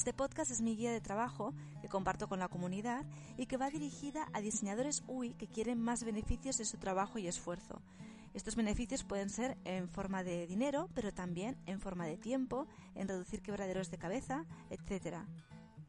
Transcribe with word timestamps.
Este 0.00 0.14
podcast 0.14 0.50
es 0.50 0.62
mi 0.62 0.76
guía 0.76 0.92
de 0.92 1.02
trabajo 1.02 1.52
que 1.82 1.88
comparto 1.90 2.26
con 2.26 2.38
la 2.38 2.48
comunidad 2.48 3.04
y 3.36 3.44
que 3.44 3.58
va 3.58 3.68
dirigida 3.68 4.26
a 4.32 4.40
diseñadores 4.40 5.04
UI 5.06 5.34
que 5.34 5.46
quieren 5.46 5.78
más 5.78 6.04
beneficios 6.04 6.56
de 6.56 6.64
su 6.64 6.78
trabajo 6.78 7.18
y 7.18 7.26
esfuerzo. 7.26 7.82
Estos 8.32 8.56
beneficios 8.56 9.04
pueden 9.04 9.28
ser 9.28 9.58
en 9.64 9.90
forma 9.90 10.24
de 10.24 10.46
dinero, 10.46 10.88
pero 10.94 11.12
también 11.12 11.58
en 11.66 11.80
forma 11.80 12.06
de 12.06 12.16
tiempo, 12.16 12.66
en 12.94 13.08
reducir 13.08 13.42
quebraderos 13.42 13.90
de 13.90 13.98
cabeza, 13.98 14.46
etc. 14.70 15.18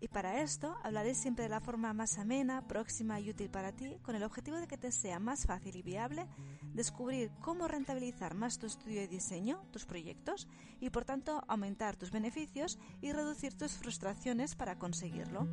Y 0.01 0.07
para 0.07 0.41
esto 0.41 0.75
hablaré 0.83 1.13
siempre 1.13 1.43
de 1.43 1.49
la 1.49 1.59
forma 1.59 1.93
más 1.93 2.17
amena, 2.17 2.67
próxima 2.67 3.19
y 3.19 3.29
útil 3.29 3.51
para 3.51 3.71
ti, 3.71 3.97
con 4.01 4.15
el 4.15 4.23
objetivo 4.23 4.57
de 4.57 4.67
que 4.67 4.77
te 4.77 4.91
sea 4.91 5.19
más 5.19 5.45
fácil 5.45 5.75
y 5.75 5.83
viable 5.83 6.25
descubrir 6.73 7.31
cómo 7.39 7.67
rentabilizar 7.67 8.33
más 8.33 8.57
tu 8.57 8.65
estudio 8.65 9.01
de 9.01 9.07
diseño, 9.07 9.61
tus 9.71 9.85
proyectos, 9.85 10.47
y 10.79 10.89
por 10.89 11.05
tanto 11.05 11.43
aumentar 11.47 11.97
tus 11.97 12.09
beneficios 12.09 12.79
y 12.99 13.11
reducir 13.11 13.53
tus 13.53 13.73
frustraciones 13.73 14.55
para 14.55 14.79
conseguirlo. 14.79 15.47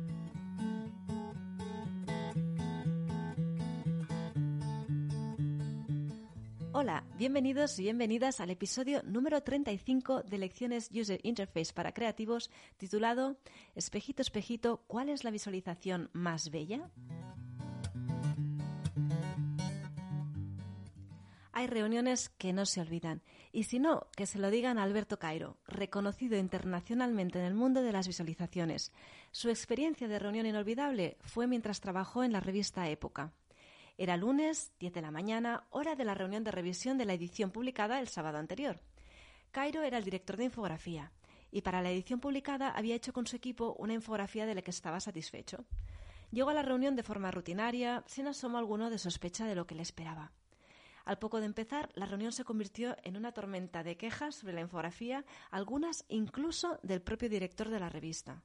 Hola, 6.81 7.03
bienvenidos 7.17 7.77
y 7.77 7.83
bienvenidas 7.83 8.39
al 8.39 8.51
episodio 8.51 9.03
número 9.03 9.43
35 9.43 10.23
de 10.23 10.37
Lecciones 10.37 10.89
User 10.93 11.19
Interface 11.23 11.73
para 11.73 11.91
Creativos 11.91 12.49
titulado 12.77 13.35
Espejito, 13.75 14.21
espejito, 14.21 14.85
¿cuál 14.87 15.09
es 15.09 15.25
la 15.25 15.29
visualización 15.29 16.09
más 16.13 16.51
bella? 16.51 16.89
Hay 21.51 21.67
reuniones 21.67 22.29
que 22.29 22.53
no 22.53 22.65
se 22.65 22.79
olvidan, 22.79 23.23
y 23.51 23.63
si 23.63 23.79
no, 23.79 24.07
que 24.15 24.25
se 24.25 24.39
lo 24.39 24.49
digan 24.49 24.79
a 24.79 24.83
Alberto 24.83 25.19
Cairo, 25.19 25.57
reconocido 25.67 26.37
internacionalmente 26.37 27.39
en 27.39 27.45
el 27.45 27.55
mundo 27.55 27.81
de 27.81 27.91
las 27.91 28.07
visualizaciones. 28.07 28.93
Su 29.31 29.49
experiencia 29.49 30.07
de 30.07 30.17
reunión 30.17 30.45
inolvidable 30.45 31.17
fue 31.19 31.45
mientras 31.45 31.81
trabajó 31.81 32.23
en 32.23 32.31
la 32.31 32.39
revista 32.39 32.87
Época. 32.87 33.33
Era 34.01 34.15
lunes, 34.15 34.71
10 34.79 34.93
de 34.93 35.01
la 35.01 35.11
mañana, 35.11 35.65
hora 35.71 35.97
de 35.97 36.05
la 36.05 36.13
reunión 36.13 36.45
de 36.45 36.51
revisión 36.51 36.97
de 36.97 37.03
la 37.03 37.15
edición 37.15 37.51
publicada 37.51 37.99
el 37.99 38.07
sábado 38.07 38.37
anterior. 38.37 38.79
Cairo 39.51 39.81
era 39.81 39.97
el 39.97 40.05
director 40.05 40.37
de 40.37 40.45
infografía 40.45 41.11
y 41.51 41.63
para 41.63 41.81
la 41.81 41.91
edición 41.91 42.21
publicada 42.21 42.69
había 42.69 42.95
hecho 42.95 43.11
con 43.11 43.27
su 43.27 43.35
equipo 43.35 43.75
una 43.77 43.93
infografía 43.93 44.45
de 44.45 44.55
la 44.55 44.61
que 44.61 44.71
estaba 44.71 45.01
satisfecho. 45.01 45.65
Llegó 46.31 46.49
a 46.49 46.53
la 46.53 46.61
reunión 46.61 46.95
de 46.95 47.03
forma 47.03 47.29
rutinaria, 47.29 48.05
sin 48.07 48.27
asomo 48.27 48.57
alguno 48.57 48.89
de 48.89 48.99
sospecha 48.99 49.45
de 49.45 49.55
lo 49.55 49.67
que 49.67 49.75
le 49.75 49.81
esperaba. 49.81 50.31
Al 51.03 51.19
poco 51.19 51.41
de 51.41 51.47
empezar, 51.47 51.89
la 51.93 52.05
reunión 52.05 52.31
se 52.31 52.45
convirtió 52.45 52.95
en 53.03 53.17
una 53.17 53.33
tormenta 53.33 53.83
de 53.83 53.97
quejas 53.97 54.33
sobre 54.33 54.53
la 54.53 54.61
infografía, 54.61 55.25
algunas 55.51 56.05
incluso 56.07 56.79
del 56.83 57.01
propio 57.01 57.27
director 57.27 57.67
de 57.67 57.81
la 57.81 57.89
revista. 57.89 58.43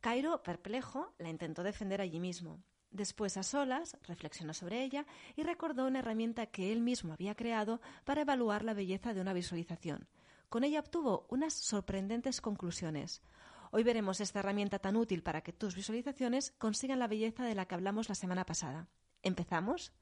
Cairo, 0.00 0.40
perplejo, 0.44 1.12
la 1.18 1.30
intentó 1.30 1.64
defender 1.64 2.00
allí 2.00 2.20
mismo. 2.20 2.62
Después, 2.90 3.36
a 3.36 3.42
solas, 3.42 3.96
reflexionó 4.02 4.54
sobre 4.54 4.82
ella 4.82 5.06
y 5.36 5.42
recordó 5.42 5.86
una 5.86 5.98
herramienta 5.98 6.46
que 6.46 6.72
él 6.72 6.80
mismo 6.80 7.12
había 7.12 7.34
creado 7.34 7.80
para 8.04 8.22
evaluar 8.22 8.64
la 8.64 8.74
belleza 8.74 9.14
de 9.14 9.20
una 9.20 9.32
visualización. 9.32 10.08
Con 10.48 10.64
ella 10.64 10.80
obtuvo 10.80 11.26
unas 11.28 11.52
sorprendentes 11.52 12.40
conclusiones. 12.40 13.22
Hoy 13.70 13.82
veremos 13.82 14.20
esta 14.20 14.38
herramienta 14.38 14.78
tan 14.78 14.96
útil 14.96 15.22
para 15.22 15.42
que 15.42 15.52
tus 15.52 15.74
visualizaciones 15.74 16.52
consigan 16.58 16.98
la 16.98 17.06
belleza 17.06 17.44
de 17.44 17.54
la 17.54 17.66
que 17.66 17.74
hablamos 17.74 18.08
la 18.08 18.14
semana 18.14 18.46
pasada. 18.46 18.88
¿Empezamos? 19.22 19.92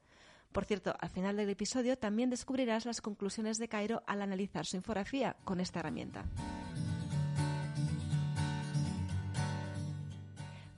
Por 0.52 0.64
cierto, 0.64 0.94
al 1.00 1.10
final 1.10 1.36
del 1.36 1.50
episodio 1.50 1.98
también 1.98 2.30
descubrirás 2.30 2.86
las 2.86 3.00
conclusiones 3.00 3.58
de 3.58 3.68
Cairo 3.68 4.04
al 4.06 4.22
analizar 4.22 4.64
su 4.64 4.76
infografía 4.76 5.36
con 5.44 5.60
esta 5.60 5.80
herramienta. 5.80 6.24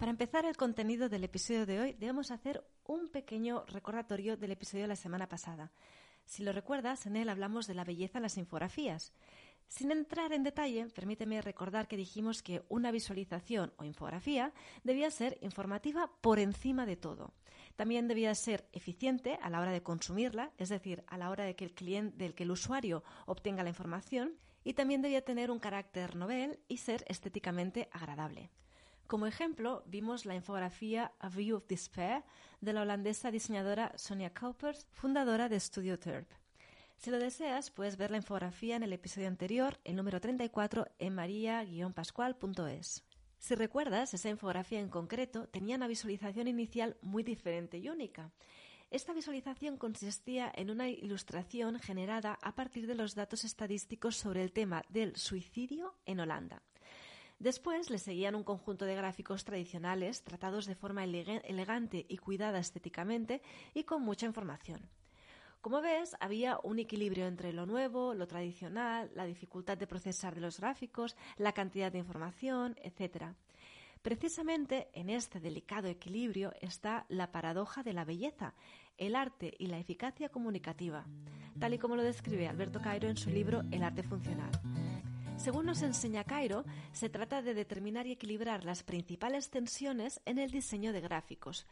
Para 0.09 0.15
empezar 0.15 0.47
el 0.47 0.57
contenido 0.57 1.11
del 1.11 1.25
episodio 1.25 1.67
de 1.67 1.81
hoy, 1.81 1.93
debemos 1.93 2.31
hacer 2.31 2.65
un 2.87 3.11
pequeño 3.11 3.67
recordatorio 3.67 4.39
del 4.39 4.53
episodio 4.53 4.85
de 4.85 4.89
la 4.89 4.97
semana 4.97 5.29
pasada. 5.29 5.71
Si 6.25 6.43
lo 6.43 6.51
recuerdas, 6.53 7.05
en 7.05 7.15
él 7.15 7.29
hablamos 7.29 7.67
de 7.67 7.75
la 7.75 7.85
belleza 7.85 8.17
en 8.17 8.23
las 8.23 8.39
infografías. 8.39 9.13
Sin 9.67 9.91
entrar 9.91 10.33
en 10.33 10.45
detalle, 10.45 10.87
permíteme 10.87 11.43
recordar 11.43 11.89
que 11.89 11.99
dijimos 11.99 12.43
que 12.43 12.63
una 12.71 12.91
visualización 12.91 13.75
o 13.77 13.85
infografía 13.85 14.55
debía 14.83 15.11
ser 15.11 15.37
informativa 15.43 16.11
por 16.23 16.39
encima 16.39 16.87
de 16.87 16.97
todo. 16.97 17.35
También 17.77 18.09
debía 18.09 18.35
ser 18.35 18.67
eficiente 18.73 19.39
a 19.43 19.51
la 19.51 19.61
hora 19.61 19.73
de 19.73 19.83
consumirla, 19.83 20.53
es 20.57 20.71
decir, 20.71 21.05
a 21.09 21.19
la 21.19 21.29
hora 21.29 21.45
de 21.45 21.55
que 21.55 21.67
el 21.67 21.75
cliente, 21.75 22.17
del 22.17 22.35
que 22.35 22.45
el 22.45 22.51
usuario 22.51 23.05
obtenga 23.27 23.63
la 23.63 23.69
información, 23.69 24.39
y 24.65 24.73
también 24.73 25.03
debía 25.03 25.23
tener 25.23 25.51
un 25.51 25.59
carácter 25.59 26.17
novel 26.17 26.61
y 26.67 26.79
ser 26.79 27.05
estéticamente 27.09 27.91
agradable. 27.93 28.49
Como 29.09 29.27
ejemplo, 29.27 29.83
vimos 29.87 30.27
la 30.27 30.35
infografía 30.35 31.13
A 31.19 31.31
View 31.31 31.57
of 31.57 31.67
Despair 31.67 32.25
de 32.61 32.75
la 32.75 32.83
holandesa 32.83 33.31
diseñadora 33.31 33.91
Sonia 33.97 34.35
Kaupers, 34.35 34.87
fundadora 34.93 35.49
de 35.49 35.59
Studio 35.59 35.99
Terp. 35.99 36.31
Si 36.99 37.11
lo 37.11 37.19
deseas, 37.19 37.71
puedes 37.71 37.97
ver 37.97 38.11
la 38.11 38.19
infografía 38.19 38.77
en 38.77 38.83
el 38.83 38.93
episodio 38.93 39.29
anterior, 39.29 39.81
el 39.85 39.97
número 39.97 40.21
34, 40.21 40.89
en 40.99 41.15
maria-pascual.es. 41.15 43.03
Si 43.39 43.55
recuerdas, 43.55 44.13
esa 44.13 44.29
infografía 44.29 44.79
en 44.79 44.91
concreto 44.91 45.49
tenía 45.49 45.77
una 45.77 45.89
visualización 45.89 46.47
inicial 46.47 46.99
muy 47.01 47.23
diferente 47.23 47.79
y 47.79 47.89
única. 47.89 48.31
Esta 48.91 49.15
visualización 49.15 49.79
consistía 49.79 50.53
en 50.55 50.71
una 50.71 50.91
ilustración 50.91 51.79
generada 51.79 52.39
a 52.43 52.55
partir 52.55 52.87
de 52.87 52.95
los 52.95 53.15
datos 53.15 53.45
estadísticos 53.45 54.17
sobre 54.17 54.43
el 54.43 54.53
tema 54.53 54.83
del 54.91 55.17
suicidio 55.17 55.95
en 56.05 56.21
Holanda. 56.21 56.63
Después 57.39 57.89
le 57.89 57.99
seguían 57.99 58.35
un 58.35 58.43
conjunto 58.43 58.85
de 58.85 58.97
gráficos 58.97 59.45
tradicionales 59.45 60.23
tratados 60.23 60.67
de 60.67 60.75
forma 60.75 61.05
elegante 61.05 62.05
y 62.09 62.19
cuidada 62.19 62.59
estéticamente 62.59 63.43
y 63.75 63.85
con 63.85 64.03
mucha 64.03 64.27
información. 64.27 64.89
Como 65.61 65.81
ves, 65.81 66.17
había 66.21 66.59
un 66.63 66.79
equilibrio 66.79 67.27
entre 67.27 67.53
lo 67.53 67.67
nuevo, 67.67 68.15
lo 68.15 68.27
tradicional, 68.27 69.11
la 69.15 69.25
dificultad 69.25 69.77
de 69.77 69.87
procesar 69.87 70.35
de 70.35 70.41
los 70.41 70.59
gráficos, 70.59 71.17
la 71.37 71.53
cantidad 71.53 71.93
de 71.93 71.99
información, 71.99 72.77
etc. 72.83 73.27
Precisamente 74.03 74.89
en 74.93 75.11
este 75.11 75.41
delicado 75.41 75.89
equilibrio 75.89 76.53
está 76.61 77.07
la 77.09 77.31
paradoja 77.31 77.83
de 77.83 77.93
la 77.93 78.05
belleza, 78.05 78.55
el 78.97 79.15
arte 79.15 79.55
y 79.59 79.67
la 79.67 79.79
eficacia 79.79 80.29
comunicativa, 80.29 81.05
tal 81.59 81.75
y 81.75 81.79
como 81.79 81.97
lo 81.97 82.03
describe 82.03 82.49
Alberto 82.49 82.81
Cairo 82.81 83.09
en 83.09 83.17
su 83.17 83.31
libro 83.31 83.63
El 83.71 83.83
arte 83.83 84.03
funcional. 84.03 84.51
Según 85.39 85.67
nos 85.67 85.83
enseña 85.83 86.25
Cairo, 86.25 86.65
se 86.91 87.09
trata 87.09 87.43
de 87.43 87.55
determinar 87.55 88.09
y 88.09 88.13
equilibrar 88.13 88.65
las 88.65 88.83
principales 88.83 89.51
tensiones 89.51 90.21
en 90.27 90.39
el 90.39 90.51
diseño 90.51 90.93
de 90.93 91.01
gráficos. 91.01 91.65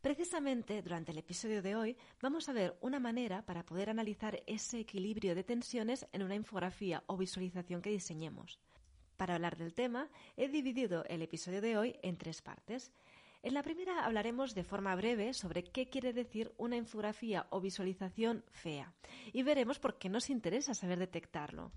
Precisamente 0.00 0.82
durante 0.82 1.12
el 1.12 1.18
episodio 1.18 1.62
de 1.62 1.76
hoy 1.76 1.96
vamos 2.20 2.48
a 2.48 2.52
ver 2.52 2.76
una 2.80 2.98
manera 2.98 3.46
para 3.46 3.64
poder 3.64 3.90
analizar 3.90 4.42
ese 4.48 4.80
equilibrio 4.80 5.36
de 5.36 5.44
tensiones 5.44 6.04
en 6.12 6.24
una 6.24 6.34
infografía 6.34 7.04
o 7.06 7.16
visualización 7.16 7.80
que 7.80 7.90
diseñemos. 7.90 8.58
Para 9.16 9.36
hablar 9.36 9.56
del 9.56 9.72
tema, 9.72 10.08
he 10.36 10.48
dividido 10.48 11.04
el 11.04 11.22
episodio 11.22 11.60
de 11.60 11.78
hoy 11.78 11.96
en 12.02 12.18
tres 12.18 12.42
partes. 12.42 12.90
En 13.44 13.54
la 13.54 13.62
primera 13.62 14.04
hablaremos 14.04 14.52
de 14.56 14.64
forma 14.64 14.96
breve 14.96 15.32
sobre 15.32 15.62
qué 15.62 15.88
quiere 15.88 16.12
decir 16.12 16.52
una 16.58 16.76
infografía 16.76 17.46
o 17.50 17.60
visualización 17.60 18.44
fea 18.50 18.92
y 19.32 19.44
veremos 19.44 19.78
por 19.78 19.96
qué 19.96 20.08
nos 20.08 20.28
interesa 20.28 20.74
saber 20.74 20.98
detectarlo. 20.98 21.70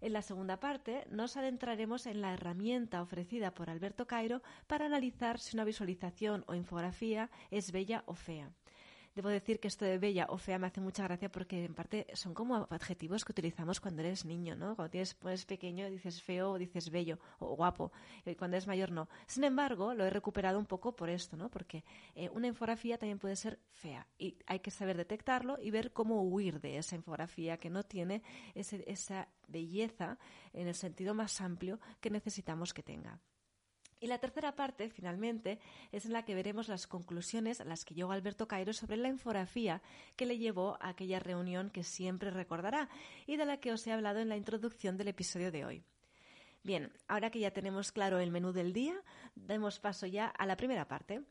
En 0.00 0.12
la 0.12 0.22
segunda 0.22 0.60
parte 0.60 1.04
nos 1.10 1.36
adentraremos 1.36 2.06
en 2.06 2.20
la 2.20 2.32
herramienta 2.32 3.02
ofrecida 3.02 3.52
por 3.52 3.68
Alberto 3.68 4.06
Cairo 4.06 4.42
para 4.66 4.86
analizar 4.86 5.40
si 5.40 5.56
una 5.56 5.64
visualización 5.64 6.44
o 6.46 6.54
infografía 6.54 7.30
es 7.50 7.72
bella 7.72 8.04
o 8.06 8.14
fea. 8.14 8.52
Debo 9.18 9.30
decir 9.30 9.58
que 9.58 9.66
esto 9.66 9.84
de 9.84 9.98
bella 9.98 10.26
o 10.28 10.38
fea 10.38 10.60
me 10.60 10.68
hace 10.68 10.80
mucha 10.80 11.02
gracia 11.02 11.28
porque 11.28 11.64
en 11.64 11.74
parte 11.74 12.06
son 12.14 12.34
como 12.34 12.68
adjetivos 12.70 13.24
que 13.24 13.32
utilizamos 13.32 13.80
cuando 13.80 14.00
eres 14.02 14.24
niño, 14.24 14.54
¿no? 14.54 14.76
Cuando 14.76 14.92
tienes, 14.92 15.16
eres 15.24 15.44
pequeño 15.44 15.90
dices 15.90 16.22
feo 16.22 16.52
o 16.52 16.56
dices 16.56 16.88
bello 16.88 17.18
o 17.40 17.56
guapo. 17.56 17.90
Y 18.24 18.36
cuando 18.36 18.56
eres 18.56 18.68
mayor 18.68 18.92
no. 18.92 19.08
Sin 19.26 19.42
embargo, 19.42 19.92
lo 19.92 20.04
he 20.04 20.10
recuperado 20.10 20.56
un 20.56 20.66
poco 20.66 20.94
por 20.94 21.10
esto, 21.10 21.36
¿no? 21.36 21.50
Porque 21.50 21.82
eh, 22.14 22.30
una 22.32 22.46
infografía 22.46 22.96
también 22.96 23.18
puede 23.18 23.34
ser 23.34 23.58
fea 23.72 24.06
y 24.18 24.36
hay 24.46 24.60
que 24.60 24.70
saber 24.70 24.96
detectarlo 24.96 25.58
y 25.60 25.72
ver 25.72 25.92
cómo 25.92 26.22
huir 26.22 26.60
de 26.60 26.78
esa 26.78 26.94
infografía 26.94 27.56
que 27.56 27.70
no 27.70 27.82
tiene 27.82 28.22
esa 28.54 29.26
belleza 29.48 30.16
en 30.52 30.68
el 30.68 30.76
sentido 30.76 31.12
más 31.12 31.40
amplio 31.40 31.80
que 32.00 32.10
necesitamos 32.10 32.72
que 32.72 32.84
tenga. 32.84 33.18
Y 34.00 34.06
la 34.06 34.18
tercera 34.18 34.54
parte, 34.54 34.90
finalmente, 34.90 35.58
es 35.90 36.06
en 36.06 36.12
la 36.12 36.24
que 36.24 36.34
veremos 36.34 36.68
las 36.68 36.86
conclusiones 36.86 37.60
a 37.60 37.64
las 37.64 37.84
que 37.84 37.94
llegó 37.94 38.12
Alberto 38.12 38.46
Cairo 38.46 38.72
sobre 38.72 38.96
la 38.96 39.08
infografía 39.08 39.82
que 40.16 40.26
le 40.26 40.38
llevó 40.38 40.78
a 40.80 40.90
aquella 40.90 41.18
reunión 41.18 41.70
que 41.70 41.82
siempre 41.82 42.30
recordará 42.30 42.88
y 43.26 43.36
de 43.36 43.44
la 43.44 43.58
que 43.58 43.72
os 43.72 43.86
he 43.86 43.92
hablado 43.92 44.20
en 44.20 44.28
la 44.28 44.36
introducción 44.36 44.96
del 44.96 45.08
episodio 45.08 45.50
de 45.50 45.64
hoy. 45.64 45.84
Bien, 46.62 46.92
ahora 47.08 47.30
que 47.30 47.40
ya 47.40 47.50
tenemos 47.50 47.92
claro 47.92 48.18
el 48.18 48.30
menú 48.30 48.52
del 48.52 48.72
día, 48.72 48.94
demos 49.34 49.80
paso 49.80 50.06
ya 50.06 50.26
a 50.26 50.46
la 50.46 50.56
primera 50.56 50.86
parte. 50.86 51.22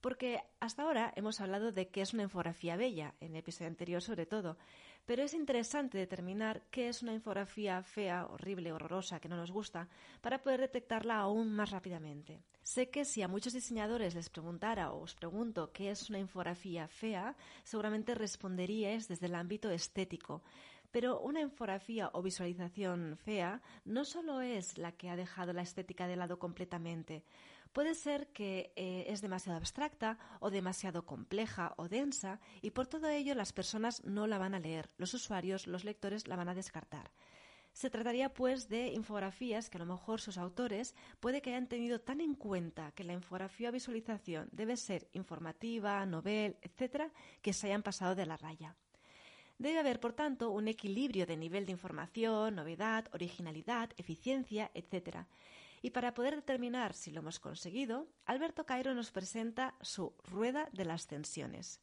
Porque 0.00 0.40
hasta 0.58 0.82
ahora 0.82 1.12
hemos 1.14 1.40
hablado 1.40 1.70
de 1.70 1.88
qué 1.88 2.00
es 2.00 2.12
una 2.12 2.24
infografía 2.24 2.76
bella, 2.76 3.14
en 3.20 3.32
el 3.32 3.38
episodio 3.38 3.68
anterior 3.68 4.02
sobre 4.02 4.26
todo, 4.26 4.58
pero 5.06 5.22
es 5.22 5.34
interesante 5.34 5.98
determinar 5.98 6.62
qué 6.70 6.88
es 6.88 7.02
una 7.02 7.12
infografía 7.12 7.82
fea, 7.82 8.26
horrible, 8.26 8.72
horrorosa, 8.72 9.20
que 9.20 9.28
no 9.28 9.36
nos 9.36 9.50
gusta, 9.50 9.88
para 10.20 10.42
poder 10.42 10.60
detectarla 10.60 11.18
aún 11.18 11.52
más 11.52 11.70
rápidamente. 11.70 12.40
Sé 12.62 12.90
que 12.90 13.04
si 13.04 13.22
a 13.22 13.28
muchos 13.28 13.52
diseñadores 13.52 14.14
les 14.14 14.30
preguntara 14.30 14.92
o 14.92 15.02
os 15.02 15.14
pregunto 15.14 15.72
qué 15.72 15.90
es 15.90 16.08
una 16.08 16.20
infografía 16.20 16.86
fea, 16.86 17.36
seguramente 17.64 18.14
responderíais 18.14 19.08
desde 19.08 19.26
el 19.26 19.34
ámbito 19.34 19.70
estético. 19.70 20.42
Pero 20.92 21.20
una 21.20 21.40
infografía 21.40 22.10
o 22.12 22.22
visualización 22.22 23.16
fea 23.16 23.62
no 23.84 24.04
solo 24.04 24.42
es 24.42 24.78
la 24.78 24.92
que 24.92 25.08
ha 25.08 25.16
dejado 25.16 25.52
la 25.52 25.62
estética 25.62 26.06
de 26.06 26.16
lado 26.16 26.38
completamente, 26.38 27.24
Puede 27.72 27.94
ser 27.94 28.28
que 28.28 28.72
eh, 28.76 29.06
es 29.08 29.22
demasiado 29.22 29.56
abstracta 29.56 30.18
o 30.40 30.50
demasiado 30.50 31.06
compleja 31.06 31.72
o 31.76 31.88
densa 31.88 32.38
y 32.60 32.70
por 32.70 32.86
todo 32.86 33.08
ello 33.08 33.34
las 33.34 33.52
personas 33.52 34.04
no 34.04 34.26
la 34.26 34.38
van 34.38 34.54
a 34.54 34.60
leer, 34.60 34.90
los 34.98 35.14
usuarios, 35.14 35.66
los 35.66 35.84
lectores 35.84 36.28
la 36.28 36.36
van 36.36 36.50
a 36.50 36.54
descartar. 36.54 37.10
Se 37.72 37.88
trataría 37.88 38.34
pues 38.34 38.68
de 38.68 38.88
infografías 38.88 39.70
que 39.70 39.78
a 39.78 39.80
lo 39.80 39.86
mejor 39.86 40.20
sus 40.20 40.36
autores 40.36 40.94
puede 41.20 41.40
que 41.40 41.50
hayan 41.50 41.66
tenido 41.66 42.00
tan 42.00 42.20
en 42.20 42.34
cuenta 42.34 42.92
que 42.92 43.04
la 43.04 43.14
infografía 43.14 43.70
visualización 43.70 44.50
debe 44.52 44.76
ser 44.76 45.08
informativa, 45.12 46.04
novel, 46.04 46.58
etcétera, 46.60 47.10
que 47.40 47.54
se 47.54 47.68
hayan 47.68 47.82
pasado 47.82 48.14
de 48.14 48.26
la 48.26 48.36
raya. 48.36 48.76
Debe 49.58 49.78
haber, 49.78 50.00
por 50.00 50.12
tanto, 50.12 50.50
un 50.50 50.68
equilibrio 50.68 51.24
de 51.24 51.36
nivel 51.36 51.64
de 51.64 51.72
información, 51.72 52.56
novedad, 52.56 53.08
originalidad, 53.12 53.90
eficiencia, 53.96 54.70
etcétera. 54.74 55.28
Y 55.82 55.90
para 55.90 56.14
poder 56.14 56.36
determinar 56.36 56.94
si 56.94 57.10
lo 57.10 57.20
hemos 57.20 57.40
conseguido, 57.40 58.06
Alberto 58.24 58.64
Cairo 58.64 58.94
nos 58.94 59.10
presenta 59.10 59.74
su 59.82 60.14
rueda 60.24 60.68
de 60.72 60.84
las 60.84 61.08
tensiones. 61.08 61.80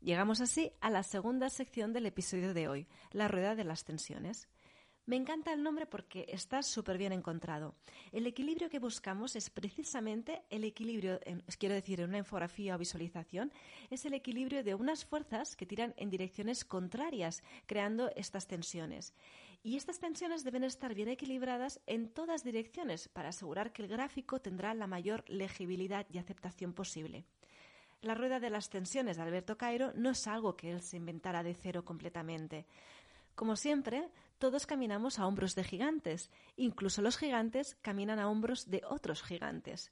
Llegamos 0.00 0.40
así 0.40 0.72
a 0.80 0.90
la 0.90 1.02
segunda 1.02 1.50
sección 1.50 1.92
del 1.92 2.06
episodio 2.06 2.54
de 2.54 2.68
hoy, 2.68 2.86
la 3.10 3.26
rueda 3.26 3.56
de 3.56 3.64
las 3.64 3.84
tensiones. 3.84 4.48
Me 5.06 5.16
encanta 5.16 5.52
el 5.52 5.62
nombre 5.62 5.86
porque 5.86 6.26
está 6.28 6.62
súper 6.64 6.98
bien 6.98 7.12
encontrado. 7.12 7.76
El 8.10 8.26
equilibrio 8.26 8.68
que 8.68 8.80
buscamos 8.80 9.36
es 9.36 9.50
precisamente 9.50 10.42
el 10.50 10.64
equilibrio, 10.64 11.20
quiero 11.58 11.76
decir, 11.76 12.00
en 12.00 12.08
una 12.08 12.18
infografía 12.18 12.74
o 12.74 12.78
visualización, 12.78 13.52
es 13.88 14.04
el 14.04 14.14
equilibrio 14.14 14.64
de 14.64 14.74
unas 14.74 15.04
fuerzas 15.04 15.54
que 15.54 15.64
tiran 15.64 15.94
en 15.96 16.10
direcciones 16.10 16.64
contrarias, 16.64 17.44
creando 17.66 18.10
estas 18.16 18.48
tensiones. 18.48 19.14
Y 19.66 19.76
estas 19.76 19.98
tensiones 19.98 20.44
deben 20.44 20.62
estar 20.62 20.94
bien 20.94 21.08
equilibradas 21.08 21.80
en 21.88 22.08
todas 22.08 22.44
direcciones 22.44 23.08
para 23.08 23.30
asegurar 23.30 23.72
que 23.72 23.82
el 23.82 23.88
gráfico 23.88 24.40
tendrá 24.40 24.72
la 24.74 24.86
mayor 24.86 25.24
legibilidad 25.26 26.06
y 26.08 26.18
aceptación 26.18 26.72
posible. 26.72 27.24
La 28.00 28.14
rueda 28.14 28.38
de 28.38 28.48
las 28.48 28.70
tensiones 28.70 29.16
de 29.16 29.24
Alberto 29.24 29.58
Cairo 29.58 29.90
no 29.96 30.10
es 30.10 30.28
algo 30.28 30.56
que 30.56 30.70
él 30.70 30.82
se 30.82 30.98
inventara 30.98 31.42
de 31.42 31.52
cero 31.52 31.84
completamente. 31.84 32.64
Como 33.34 33.56
siempre, 33.56 34.08
todos 34.38 34.66
caminamos 34.66 35.18
a 35.18 35.26
hombros 35.26 35.56
de 35.56 35.64
gigantes, 35.64 36.30
incluso 36.54 37.02
los 37.02 37.18
gigantes 37.18 37.76
caminan 37.82 38.20
a 38.20 38.30
hombros 38.30 38.70
de 38.70 38.82
otros 38.88 39.24
gigantes. 39.24 39.90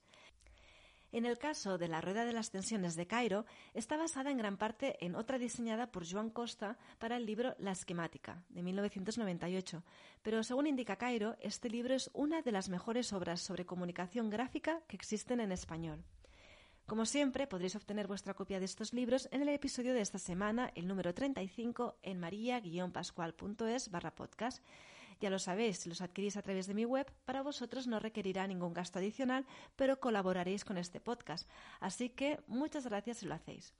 En 1.14 1.26
el 1.26 1.38
caso 1.38 1.78
de 1.78 1.87
la 1.87 2.00
rueda 2.00 2.25
de 2.25 2.32
las 2.32 2.50
tensiones 2.50 2.96
de 2.96 3.06
Cairo, 3.06 3.46
está 3.72 3.96
basada 3.96 4.32
en 4.32 4.37
gran 4.38 4.56
parte 4.56 4.96
en 4.99 5.14
otra 5.14 5.38
diseñada 5.38 5.93
por 5.93 6.05
Joan 6.05 6.28
Costa 6.28 6.76
para 6.99 7.16
el 7.16 7.25
libro 7.25 7.55
La 7.61 7.70
esquemática, 7.70 8.43
de 8.49 8.64
1998. 8.64 9.84
Pero 10.25 10.43
según 10.43 10.66
indica 10.66 10.96
Cairo, 10.96 11.37
este 11.38 11.70
libro 11.70 11.94
es 11.94 12.11
una 12.14 12.43
de 12.43 12.50
las 12.50 12.69
mejores 12.69 13.12
obras 13.12 13.40
sobre 13.40 13.64
comunicación 13.64 14.28
gráfica 14.28 14.81
que 14.88 14.96
existen 14.96 15.38
en 15.38 15.52
español. 15.52 16.02
Como 16.84 17.06
siempre, 17.06 17.46
podréis 17.46 17.76
obtener 17.76 18.08
vuestra 18.08 18.34
copia 18.34 18.58
de 18.58 18.64
estos 18.64 18.93
libros 18.93 19.28
en 19.31 19.40
el 19.40 19.50
episodio 19.50 19.94
de 19.94 20.00
esta 20.00 20.19
semana, 20.19 20.72
el 20.75 20.88
número 20.88 21.14
35, 21.14 21.94
en 22.02 22.19
maria-pascual.es 22.19 23.88
barra 23.93 24.16
podcast. 24.16 24.64
Ya 25.20 25.31
lo 25.31 25.38
sabéis, 25.38 25.78
si 25.78 25.88
los 25.88 26.00
adquirís 26.00 26.37
a 26.37 26.43
través 26.43 26.66
de 26.66 26.75
mi 26.75 26.84
web, 26.84 27.11
para 27.25 27.43
vosotros 27.43 27.87
no 27.87 27.99
requerirá 27.99 28.46
ningún 28.46 28.72
gasto 28.72 28.99
adicional, 28.99 29.46
pero 29.76 30.00
colaboraréis 30.00 30.64
con 30.64 30.78
este 30.78 31.00
podcast. 31.00 31.49
Así 31.81 32.11
que 32.11 32.40
muchas 32.46 32.87
gracias 32.87 33.19
si 33.19 33.26
lo 33.26 33.34
hacéis. 33.34 33.75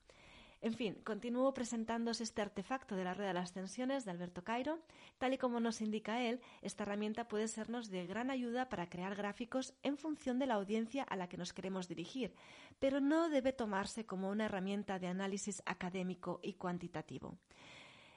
En 0.65 0.73
fin, 0.73 0.95
continúo 1.05 1.53
presentándoos 1.53 2.23
este 2.23 2.41
artefacto 2.41 2.97
de 2.97 3.05
la 3.05 3.13
red 3.13 3.27
de 3.27 3.35
las 3.35 3.53
tensiones 3.53 4.07
de 4.07 4.13
Alberto 4.13 4.45
Cairo. 4.45 4.79
Tal 5.19 5.35
y 5.35 5.37
como 5.37 5.61
nos 5.61 5.83
indica 5.83 6.23
él, 6.23 6.41
esta 6.63 6.85
herramienta 6.85 7.29
puede 7.29 7.49
sernos 7.49 7.91
de 7.91 8.07
gran 8.07 8.31
ayuda 8.31 8.71
para 8.71 8.89
crear 8.89 9.15
gráficos 9.15 9.75
en 9.83 9.99
función 9.99 10.39
de 10.39 10.47
la 10.47 10.55
audiencia 10.55 11.03
a 11.03 11.17
la 11.17 11.29
que 11.29 11.37
nos 11.37 11.53
queremos 11.53 11.87
dirigir, 11.87 12.35
pero 12.79 13.01
no 13.01 13.29
debe 13.29 13.53
tomarse 13.53 14.07
como 14.07 14.31
una 14.31 14.47
herramienta 14.47 14.99
de 14.99 15.09
análisis 15.09 15.63
académico 15.67 16.41
y 16.43 16.55
cuantitativo. 16.55 17.37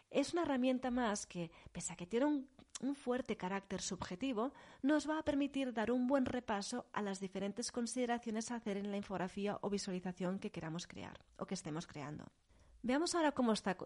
Es 0.10 0.32
una 0.32 0.44
herramienta 0.44 0.90
más 0.90 1.26
que, 1.26 1.52
pese 1.74 1.92
a 1.92 1.96
que 1.98 2.08
tiene 2.08 2.28
un, 2.28 2.48
un, 2.82 2.96
fuerte 2.96 3.38
carácter 3.38 3.82
subjetivo, 3.82 4.54
nos 4.82 5.10
va 5.10 5.20
a 5.20 5.24
permitir 5.24 5.74
dar 5.74 5.92
un 5.92 6.08
buen 6.08 6.26
repaso 6.26 6.86
a 6.94 7.02
las 7.02 7.20
diferentes 7.20 7.72
consideraciones 7.72 8.52
a 8.52 8.56
hacer 8.56 8.78
en 8.78 8.92
la 8.92 8.98
infografía 8.98 9.58
o 9.62 9.70
visualización 9.70 10.40
que 10.40 10.52
queramos 10.52 10.88
crear 10.88 11.20
o 11.38 11.46
que 11.46 11.54
estemos 11.54 11.88
creando. 11.88 12.26
Veamos 12.84 13.16
ahora 13.16 13.34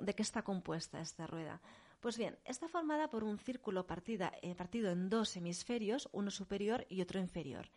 de 0.02 0.14
qué 0.14 0.22
está 0.22 0.44
compuesta 0.44 1.00
esta 1.00 1.26
rueda. 1.26 1.62
Pues 2.02 2.18
bien, 2.18 2.38
está 2.46 2.68
formada 2.68 3.10
por 3.10 3.24
un 3.24 3.38
círculo 3.38 3.86
eh, 3.88 4.56
partido 4.56 4.92
en 4.92 5.10
dos 5.10 5.38
hemisferios, 5.38 6.10
uno 6.12 6.32
superior 6.32 6.86
y 6.90 7.02
otro 7.02 7.20
inferior. 7.20 7.70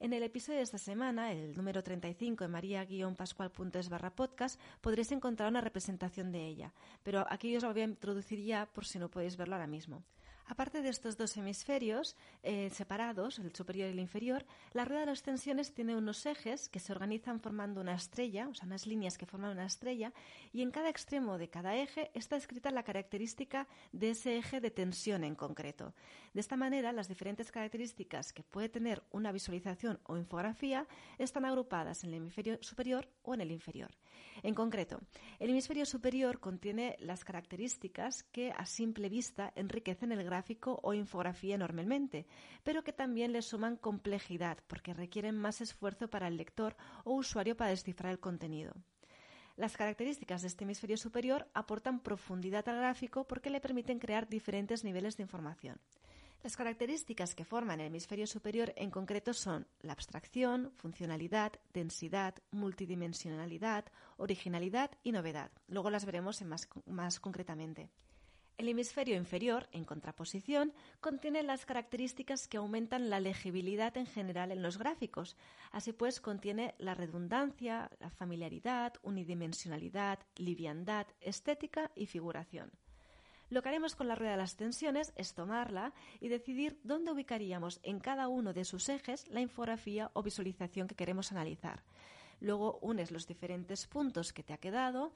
En 0.00 0.12
el 0.12 0.22
episodio 0.22 0.58
de 0.58 0.64
esta 0.64 0.78
semana, 0.78 1.32
el 1.32 1.56
número 1.56 1.82
35 1.82 2.44
en 2.44 2.50
maria-pascual.es 2.50 3.88
barra 3.88 4.14
podcast, 4.14 4.60
podréis 4.80 5.12
encontrar 5.12 5.48
una 5.48 5.60
representación 5.60 6.32
de 6.32 6.46
ella, 6.46 6.72
pero 7.02 7.24
aquí 7.30 7.56
os 7.56 7.62
lo 7.62 7.72
voy 7.72 7.82
a 7.82 7.84
introducir 7.84 8.40
ya 8.42 8.66
por 8.66 8.84
si 8.84 8.98
no 8.98 9.08
podéis 9.08 9.36
verlo 9.36 9.54
ahora 9.54 9.66
mismo. 9.66 10.02
Aparte 10.46 10.82
de 10.82 10.90
estos 10.90 11.16
dos 11.16 11.36
hemisferios 11.38 12.16
eh, 12.42 12.68
separados, 12.70 13.38
el 13.38 13.54
superior 13.54 13.88
y 13.88 13.92
el 13.92 13.98
inferior, 13.98 14.44
la 14.72 14.84
rueda 14.84 15.00
de 15.00 15.06
las 15.06 15.22
tensiones 15.22 15.72
tiene 15.72 15.96
unos 15.96 16.26
ejes 16.26 16.68
que 16.68 16.80
se 16.80 16.92
organizan 16.92 17.40
formando 17.40 17.80
una 17.80 17.94
estrella, 17.94 18.48
o 18.48 18.54
sea, 18.54 18.66
unas 18.66 18.86
líneas 18.86 19.16
que 19.16 19.24
forman 19.24 19.52
una 19.52 19.64
estrella, 19.64 20.12
y 20.52 20.60
en 20.60 20.70
cada 20.70 20.90
extremo 20.90 21.38
de 21.38 21.48
cada 21.48 21.76
eje 21.76 22.10
está 22.12 22.36
escrita 22.36 22.70
la 22.70 22.82
característica 22.82 23.66
de 23.92 24.10
ese 24.10 24.36
eje 24.36 24.60
de 24.60 24.70
tensión 24.70 25.24
en 25.24 25.34
concreto. 25.34 25.94
De 26.34 26.40
esta 26.40 26.56
manera, 26.56 26.92
las 26.92 27.08
diferentes 27.08 27.50
características 27.50 28.32
que 28.32 28.42
puede 28.42 28.68
tener 28.68 29.02
una 29.12 29.32
visualización 29.32 29.98
o 30.04 30.18
infografía 30.18 30.86
están 31.18 31.46
agrupadas 31.46 32.04
en 32.04 32.10
el 32.10 32.16
hemisferio 32.16 32.58
superior 32.60 33.08
o 33.22 33.32
en 33.32 33.40
el 33.40 33.50
inferior. 33.50 33.90
En 34.42 34.54
concreto, 34.54 35.00
el 35.38 35.50
hemisferio 35.50 35.86
superior 35.86 36.40
contiene 36.40 36.96
las 37.00 37.24
características 37.24 38.24
que 38.24 38.52
a 38.56 38.66
simple 38.66 39.08
vista 39.08 39.52
enriquecen 39.56 40.12
el 40.12 40.24
gráfico 40.24 40.80
o 40.82 40.94
infografía 40.94 41.54
enormemente, 41.54 42.26
pero 42.62 42.84
que 42.84 42.92
también 42.92 43.32
le 43.32 43.42
suman 43.42 43.76
complejidad 43.76 44.58
porque 44.66 44.94
requieren 44.94 45.36
más 45.36 45.60
esfuerzo 45.60 46.08
para 46.08 46.28
el 46.28 46.36
lector 46.36 46.76
o 47.04 47.14
usuario 47.14 47.56
para 47.56 47.70
descifrar 47.70 48.12
el 48.12 48.20
contenido. 48.20 48.74
Las 49.56 49.76
características 49.76 50.42
de 50.42 50.48
este 50.48 50.64
hemisferio 50.64 50.96
superior 50.96 51.48
aportan 51.54 52.00
profundidad 52.00 52.68
al 52.68 52.78
gráfico 52.78 53.24
porque 53.24 53.50
le 53.50 53.60
permiten 53.60 54.00
crear 54.00 54.28
diferentes 54.28 54.82
niveles 54.82 55.16
de 55.16 55.22
información. 55.22 55.78
Las 56.44 56.58
características 56.58 57.34
que 57.34 57.46
forman 57.46 57.80
el 57.80 57.86
hemisferio 57.86 58.26
superior 58.26 58.74
en 58.76 58.90
concreto 58.90 59.32
son 59.32 59.66
la 59.80 59.94
abstracción, 59.94 60.72
funcionalidad, 60.76 61.52
densidad, 61.72 62.34
multidimensionalidad, 62.50 63.86
originalidad 64.18 64.90
y 65.02 65.12
novedad. 65.12 65.50
Luego 65.68 65.88
las 65.88 66.04
veremos 66.04 66.42
más, 66.42 67.18
concretamente. 67.18 67.88
El 68.58 68.68
hemisferio 68.68 69.16
inferior, 69.16 69.70
en 69.72 69.86
contraposición, 69.86 70.74
contiene 71.00 71.42
las 71.42 71.64
características 71.64 72.46
que 72.46 72.58
aumentan 72.58 73.08
la 73.08 73.20
legibilidad 73.20 73.96
en 73.96 74.04
general 74.04 74.52
en 74.52 74.60
los 74.60 74.76
gráficos. 74.76 75.38
Así 75.72 75.94
pues, 75.94 76.20
contiene 76.20 76.74
la 76.76 76.92
redundancia, 76.92 77.90
la 78.00 78.10
familiaridad, 78.10 78.92
unidimensionalidad, 79.00 80.18
liviandad, 80.36 81.06
estética 81.22 81.90
y 81.94 82.04
figuración. 82.04 82.70
Lo 83.54 83.62
que 83.62 83.68
haremos 83.68 83.94
con 83.94 84.08
la 84.08 84.16
rueda 84.16 84.32
de 84.32 84.38
las 84.38 84.56
tensiones 84.56 85.12
es 85.14 85.32
tomarla 85.32 85.92
y 86.18 86.26
decidir 86.26 86.80
dónde 86.82 87.12
ubicaríamos 87.12 87.78
en 87.84 88.00
cada 88.00 88.26
uno 88.26 88.52
de 88.52 88.64
sus 88.64 88.88
ejes 88.88 89.28
la 89.28 89.40
infografía 89.40 90.10
o 90.12 90.24
visualización 90.24 90.88
que 90.88 90.96
queremos 90.96 91.30
analizar. 91.30 91.84
Luego 92.40 92.80
unes 92.82 93.12
los 93.12 93.28
diferentes 93.28 93.86
puntos 93.86 94.32
que 94.32 94.42
te 94.42 94.54
ha 94.54 94.58
quedado 94.58 95.12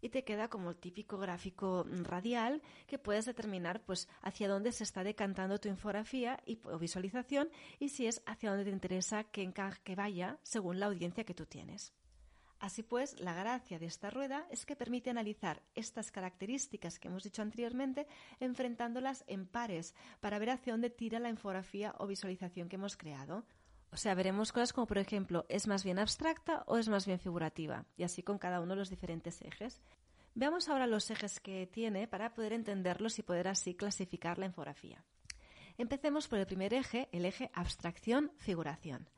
y 0.00 0.08
te 0.08 0.24
queda 0.24 0.48
como 0.48 0.70
el 0.70 0.76
típico 0.76 1.18
gráfico 1.18 1.84
radial 2.04 2.62
que 2.86 2.98
puedes 2.98 3.26
determinar 3.26 3.82
pues 3.82 4.08
hacia 4.22 4.48
dónde 4.48 4.72
se 4.72 4.84
está 4.84 5.04
decantando 5.04 5.58
tu 5.58 5.68
infografía 5.68 6.42
y, 6.46 6.58
o 6.64 6.78
visualización 6.78 7.50
y 7.78 7.90
si 7.90 8.06
es 8.06 8.22
hacia 8.24 8.48
dónde 8.48 8.64
te 8.64 8.70
interesa 8.70 9.24
que, 9.24 9.52
que 9.84 9.94
vaya 9.94 10.38
según 10.42 10.80
la 10.80 10.86
audiencia 10.86 11.24
que 11.24 11.34
tú 11.34 11.44
tienes. 11.44 11.92
Así 12.64 12.82
pues, 12.82 13.20
la 13.20 13.34
gracia 13.34 13.78
de 13.78 13.84
esta 13.84 14.08
rueda 14.08 14.46
es 14.48 14.64
que 14.64 14.74
permite 14.74 15.10
analizar 15.10 15.60
estas 15.74 16.10
características 16.10 16.98
que 16.98 17.08
hemos 17.08 17.22
dicho 17.22 17.42
anteriormente, 17.42 18.06
enfrentándolas 18.40 19.22
en 19.26 19.46
pares 19.46 19.94
para 20.20 20.38
ver 20.38 20.48
hacia 20.48 20.72
dónde 20.72 20.88
tira 20.88 21.18
la 21.18 21.28
infografía 21.28 21.94
o 21.98 22.06
visualización 22.06 22.70
que 22.70 22.76
hemos 22.76 22.96
creado. 22.96 23.44
O 23.92 23.98
sea, 23.98 24.14
veremos 24.14 24.50
cosas 24.50 24.72
como, 24.72 24.86
por 24.86 24.96
ejemplo, 24.96 25.44
¿es 25.50 25.66
más 25.66 25.84
bien 25.84 25.98
abstracta 25.98 26.64
o 26.66 26.78
es 26.78 26.88
más 26.88 27.04
bien 27.04 27.18
figurativa? 27.18 27.84
Y 27.98 28.04
así 28.04 28.22
con 28.22 28.38
cada 28.38 28.62
uno 28.62 28.72
de 28.72 28.78
los 28.78 28.88
diferentes 28.88 29.42
ejes. 29.42 29.82
Veamos 30.34 30.70
ahora 30.70 30.86
los 30.86 31.10
ejes 31.10 31.40
que 31.40 31.66
tiene 31.66 32.08
para 32.08 32.32
poder 32.32 32.54
entenderlos 32.54 33.18
y 33.18 33.22
poder 33.22 33.46
así 33.46 33.74
clasificar 33.74 34.38
la 34.38 34.46
infografía. 34.46 35.04
Empecemos 35.76 36.28
por 36.28 36.38
el 36.38 36.46
primer 36.46 36.72
eje, 36.72 37.10
el 37.12 37.26
eje 37.26 37.50
abstracción-figuración. 37.52 39.10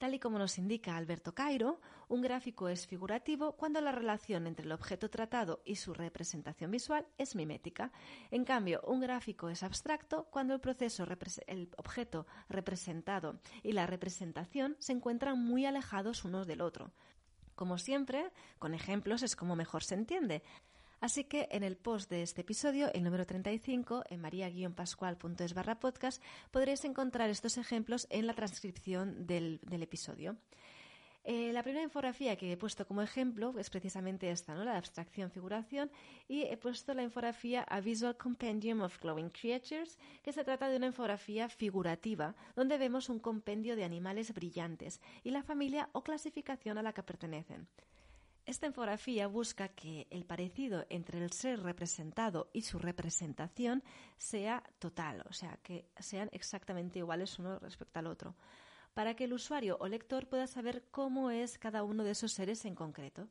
Tal 0.00 0.14
y 0.14 0.18
como 0.18 0.38
nos 0.38 0.56
indica 0.56 0.96
Alberto 0.96 1.34
Cairo, 1.34 1.78
un 2.08 2.22
gráfico 2.22 2.70
es 2.70 2.86
figurativo 2.86 3.52
cuando 3.52 3.82
la 3.82 3.92
relación 3.92 4.46
entre 4.46 4.64
el 4.64 4.72
objeto 4.72 5.10
tratado 5.10 5.60
y 5.62 5.76
su 5.76 5.92
representación 5.92 6.70
visual 6.70 7.06
es 7.18 7.36
mimética. 7.36 7.92
En 8.30 8.46
cambio, 8.46 8.80
un 8.86 9.00
gráfico 9.00 9.50
es 9.50 9.62
abstracto 9.62 10.24
cuando 10.30 10.54
el 10.54 10.60
proceso, 10.60 11.06
el 11.46 11.68
objeto 11.76 12.26
representado 12.48 13.40
y 13.62 13.72
la 13.72 13.86
representación 13.86 14.74
se 14.78 14.92
encuentran 14.92 15.38
muy 15.38 15.66
alejados 15.66 16.24
unos 16.24 16.46
del 16.46 16.62
otro. 16.62 16.92
Como 17.54 17.76
siempre, 17.76 18.30
con 18.58 18.72
ejemplos 18.72 19.22
es 19.22 19.36
como 19.36 19.54
mejor 19.54 19.84
se 19.84 19.96
entiende. 19.96 20.42
Así 21.00 21.24
que 21.24 21.48
en 21.50 21.62
el 21.62 21.78
post 21.78 22.10
de 22.10 22.22
este 22.22 22.42
episodio, 22.42 22.92
el 22.92 23.02
número 23.02 23.24
35, 23.24 24.04
en 24.10 24.20
maria-pascual.es 24.20 25.54
barra 25.54 25.80
podcast, 25.80 26.22
podréis 26.50 26.84
encontrar 26.84 27.30
estos 27.30 27.56
ejemplos 27.56 28.06
en 28.10 28.26
la 28.26 28.34
transcripción 28.34 29.26
del, 29.26 29.60
episodio. 29.70 30.36
Eh, 31.24 31.52
la 31.54 31.62
primera 31.62 31.84
infografía 31.84 32.36
que 32.36 32.52
he 32.52 32.56
puesto 32.58 32.86
como 32.86 33.00
ejemplo 33.00 33.58
es 33.58 33.70
precisamente 33.70 34.30
esta, 34.30 34.54
¿no? 34.54 34.62
la 34.62 34.76
abstracción-figuración, 34.76 35.90
y 36.28 36.42
he 36.42 36.58
puesto 36.58 36.92
la 36.92 37.02
infografía 37.02 37.62
A 37.62 37.80
Visual 37.80 38.18
Compendium 38.18 38.82
of 38.82 39.00
Glowing 39.00 39.30
Creatures, 39.30 39.98
que 40.22 40.34
se 40.34 40.44
trata 40.44 40.68
de 40.68 40.76
una 40.76 40.86
infografía 40.86 41.48
figurativa, 41.48 42.34
donde 42.54 42.76
vemos 42.76 43.08
un 43.08 43.20
compendio 43.20 43.74
de 43.74 43.84
animales 43.84 44.34
brillantes 44.34 45.00
y 45.24 45.30
la 45.30 45.42
familia 45.42 45.88
o 45.92 46.02
clasificación 46.02 46.76
a 46.76 46.82
la 46.82 46.92
que 46.92 47.02
pertenecen. 47.02 47.68
Esta 48.46 48.66
infografía 48.66 49.26
busca 49.26 49.68
que 49.68 50.06
el 50.10 50.24
parecido 50.24 50.86
entre 50.88 51.22
el 51.22 51.32
ser 51.32 51.62
representado 51.62 52.50
y 52.52 52.62
su 52.62 52.78
representación 52.78 53.82
sea 54.16 54.62
total, 54.78 55.24
o 55.28 55.32
sea, 55.32 55.58
que 55.62 55.86
sean 55.98 56.28
exactamente 56.32 56.98
iguales 56.98 57.38
uno 57.38 57.58
respecto 57.58 57.98
al 57.98 58.06
otro, 58.06 58.34
para 58.94 59.14
que 59.14 59.24
el 59.24 59.34
usuario 59.34 59.76
o 59.78 59.86
lector 59.86 60.26
pueda 60.26 60.46
saber 60.46 60.84
cómo 60.90 61.30
es 61.30 61.58
cada 61.58 61.84
uno 61.84 62.02
de 62.02 62.12
esos 62.12 62.32
seres 62.32 62.64
en 62.64 62.74
concreto. 62.74 63.28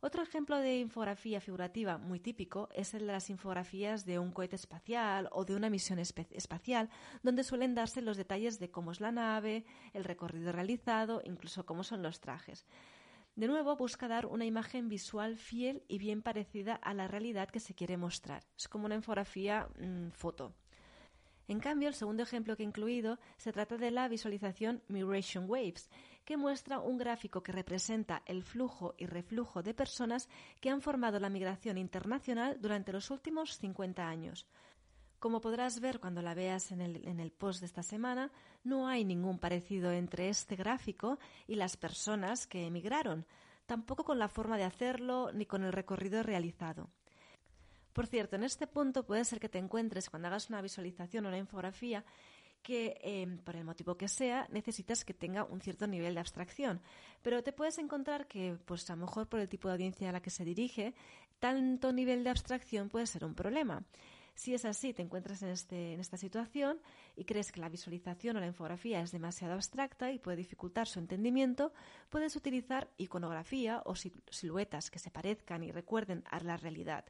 Otro 0.00 0.22
ejemplo 0.22 0.58
de 0.58 0.78
infografía 0.78 1.40
figurativa 1.40 1.96
muy 1.96 2.20
típico 2.20 2.68
es 2.74 2.92
el 2.94 3.06
de 3.06 3.12
las 3.12 3.30
infografías 3.30 4.04
de 4.04 4.18
un 4.18 4.30
cohete 4.30 4.54
espacial 4.54 5.28
o 5.32 5.44
de 5.44 5.56
una 5.56 5.70
misión 5.70 5.98
espacial, 5.98 6.90
donde 7.22 7.42
suelen 7.42 7.74
darse 7.74 8.02
los 8.02 8.18
detalles 8.18 8.58
de 8.58 8.70
cómo 8.70 8.92
es 8.92 9.00
la 9.00 9.10
nave, 9.10 9.64
el 9.94 10.04
recorrido 10.04 10.52
realizado, 10.52 11.22
incluso 11.24 11.64
cómo 11.64 11.82
son 11.82 12.02
los 12.02 12.20
trajes. 12.20 12.66
De 13.36 13.48
nuevo, 13.48 13.76
busca 13.76 14.08
dar 14.08 14.24
una 14.24 14.46
imagen 14.46 14.88
visual 14.88 15.36
fiel 15.36 15.82
y 15.88 15.98
bien 15.98 16.22
parecida 16.22 16.74
a 16.74 16.94
la 16.94 17.06
realidad 17.06 17.50
que 17.50 17.60
se 17.60 17.74
quiere 17.74 17.98
mostrar. 17.98 18.42
Es 18.56 18.66
como 18.66 18.86
una 18.86 18.94
infografía 18.94 19.68
mm, 19.78 20.08
foto. 20.12 20.54
En 21.46 21.60
cambio, 21.60 21.88
el 21.88 21.94
segundo 21.94 22.22
ejemplo 22.22 22.56
que 22.56 22.62
he 22.62 22.66
incluido 22.66 23.18
se 23.36 23.52
trata 23.52 23.76
de 23.76 23.90
la 23.90 24.08
visualización 24.08 24.82
Migration 24.88 25.44
Waves, 25.50 25.90
que 26.24 26.38
muestra 26.38 26.80
un 26.80 26.96
gráfico 26.96 27.42
que 27.42 27.52
representa 27.52 28.22
el 28.24 28.42
flujo 28.42 28.94
y 28.96 29.04
reflujo 29.04 29.62
de 29.62 29.74
personas 29.74 30.30
que 30.62 30.70
han 30.70 30.80
formado 30.80 31.20
la 31.20 31.28
migración 31.28 31.76
internacional 31.76 32.56
durante 32.58 32.90
los 32.90 33.10
últimos 33.10 33.58
50 33.58 34.08
años. 34.08 34.46
Como 35.26 35.40
podrás 35.40 35.80
ver 35.80 35.98
cuando 35.98 36.22
la 36.22 36.34
veas 36.34 36.70
en 36.70 36.80
el, 36.80 37.32
post 37.32 37.58
de 37.58 37.66
esta 37.66 37.82
semana, 37.82 38.30
no 38.62 38.86
hay 38.86 39.04
ningún 39.04 39.40
parecido 39.40 39.90
entre 39.90 40.28
este 40.28 40.54
gráfico 40.54 41.18
y 41.48 41.56
las 41.56 41.76
personas 41.76 42.46
que 42.46 42.64
emigraron, 42.64 43.26
tampoco 43.66 44.04
con 44.04 44.20
la 44.20 44.28
forma 44.28 44.56
de 44.56 44.62
hacerlo 44.62 45.32
ni 45.32 45.44
con 45.44 45.64
el 45.64 45.72
recorrido 45.72 46.22
realizado. 46.22 46.90
Por 47.92 48.06
cierto, 48.06 48.36
en 48.36 48.44
este 48.44 48.68
punto 48.68 49.04
puede 49.04 49.24
ser 49.24 49.40
que 49.40 49.48
te 49.48 49.58
encuentres 49.58 50.08
cuando 50.08 50.28
hagas 50.28 50.48
una 50.48 50.62
visualización 50.62 51.26
o 51.26 51.28
una 51.28 51.38
infografía 51.38 52.04
que, 52.62 52.96
em, 53.02 53.38
por 53.38 53.56
el 53.56 53.64
motivo 53.64 53.96
que 53.96 54.06
sea, 54.06 54.46
necesitas 54.52 55.04
que 55.04 55.12
tenga 55.12 55.42
un 55.42 55.60
cierto 55.60 55.88
nivel 55.88 56.14
de 56.14 56.20
abstracción. 56.20 56.80
Pero 57.22 57.42
te 57.42 57.52
puedes 57.52 57.78
encontrar 57.78 58.28
que, 58.28 58.58
pues 58.64 58.88
a 58.90 58.94
lo 58.94 59.06
mejor 59.06 59.28
por 59.28 59.40
el 59.40 59.48
tipo 59.48 59.66
de 59.66 59.74
audiencia 59.74 60.08
a 60.08 60.12
la 60.12 60.22
que 60.22 60.30
se 60.30 60.44
dirige, 60.44 60.94
tanto 61.40 61.92
nivel 61.92 62.22
de 62.22 62.30
abstracción 62.30 62.88
puede 62.88 63.08
ser 63.08 63.24
un 63.24 63.34
problema. 63.34 63.82
Si 64.36 64.52
es 64.52 64.66
así, 64.66 64.92
te 64.92 65.00
encuentras 65.00 65.42
en, 65.42 65.48
este, 65.48 65.94
en 65.94 66.00
esta 66.00 66.18
situación 66.18 66.78
y 67.16 67.24
crees 67.24 67.50
que 67.52 67.60
la 67.60 67.70
visualización 67.70 68.36
o 68.36 68.40
la 68.40 68.46
infografía 68.46 69.00
es 69.00 69.10
demasiado 69.10 69.54
abstracta 69.54 70.12
y 70.12 70.18
puede 70.18 70.36
dificultar 70.36 70.86
su 70.86 70.98
entendimiento, 70.98 71.72
puedes 72.10 72.36
utilizar 72.36 72.90
iconografía 72.98 73.82
o 73.86 73.94
siluetas 73.96 74.90
que 74.90 74.98
se 74.98 75.10
parezcan 75.10 75.64
y 75.64 75.72
recuerden 75.72 76.22
a 76.30 76.38
la 76.40 76.58
realidad. 76.58 77.06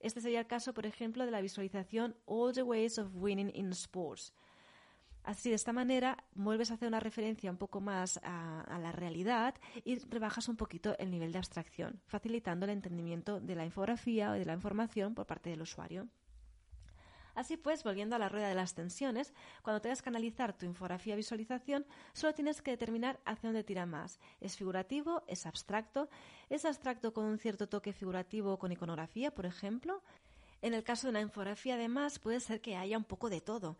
Este 0.00 0.20
sería 0.20 0.40
el 0.40 0.46
caso, 0.46 0.74
por 0.74 0.84
ejemplo, 0.84 1.24
de 1.24 1.30
la 1.30 1.40
visualización 1.40 2.14
All 2.26 2.52
the 2.52 2.62
Ways 2.62 2.98
of 2.98 3.08
Winning 3.14 3.50
in 3.54 3.70
Sports. 3.70 4.34
Así, 5.22 5.48
de 5.48 5.56
esta 5.56 5.72
manera, 5.72 6.24
vuelves 6.34 6.70
a 6.70 6.74
hacer 6.74 6.88
una 6.88 7.00
referencia 7.00 7.50
un 7.50 7.56
poco 7.56 7.80
más 7.80 8.20
a, 8.22 8.78
la 8.78 8.92
realidad 8.92 9.54
y 9.84 9.98
rebajas 9.98 10.48
un 10.48 10.56
poquito 10.56 10.94
el 10.98 11.10
nivel 11.10 11.32
de 11.32 11.38
abstracción, 11.38 12.02
facilitando 12.06 12.66
el 12.66 12.72
entendimiento 12.72 13.40
de 13.40 13.54
la 13.54 13.64
infografía 13.64 14.30
o 14.30 14.34
de 14.34 14.44
la 14.44 14.54
información 14.54 15.14
por 15.14 15.26
parte 15.26 15.48
del 15.48 15.62
usuario. 15.62 16.08
Así 17.40 17.56
pues, 17.56 17.84
volviendo 17.84 18.16
a 18.16 18.18
la 18.18 18.28
rueda 18.28 18.50
de 18.50 18.54
las 18.54 18.74
tensiones, 18.74 19.32
cuando 19.62 19.80
tengas 19.80 20.02
que 20.02 20.10
analizar 20.10 20.52
tu 20.52 20.66
infografía 20.66 21.16
visualización, 21.16 21.86
solo 22.12 22.34
tienes 22.34 22.60
que 22.60 22.72
determinar 22.72 23.18
hacia 23.24 23.48
dónde 23.48 23.64
tira 23.64 23.86
más. 23.86 24.20
¿Es 24.42 24.58
figurativo? 24.58 25.22
¿Es 25.26 25.46
abstracto? 25.46 26.10
¿Es 26.50 26.66
abstracto 26.66 27.14
con 27.14 27.24
un 27.24 27.38
cierto 27.38 27.66
toque 27.66 27.94
figurativo 27.94 28.58
con 28.58 28.72
iconografía, 28.72 29.34
por 29.34 29.46
ejemplo? 29.46 30.02
En 30.60 30.74
el 30.74 30.84
caso 30.84 31.06
de 31.06 31.12
una 31.12 31.22
infografía, 31.22 31.76
además, 31.76 32.18
puede 32.18 32.40
ser 32.40 32.60
que 32.60 32.76
haya 32.76 32.98
un 32.98 33.04
poco 33.04 33.30
de 33.30 33.40
todo. 33.40 33.78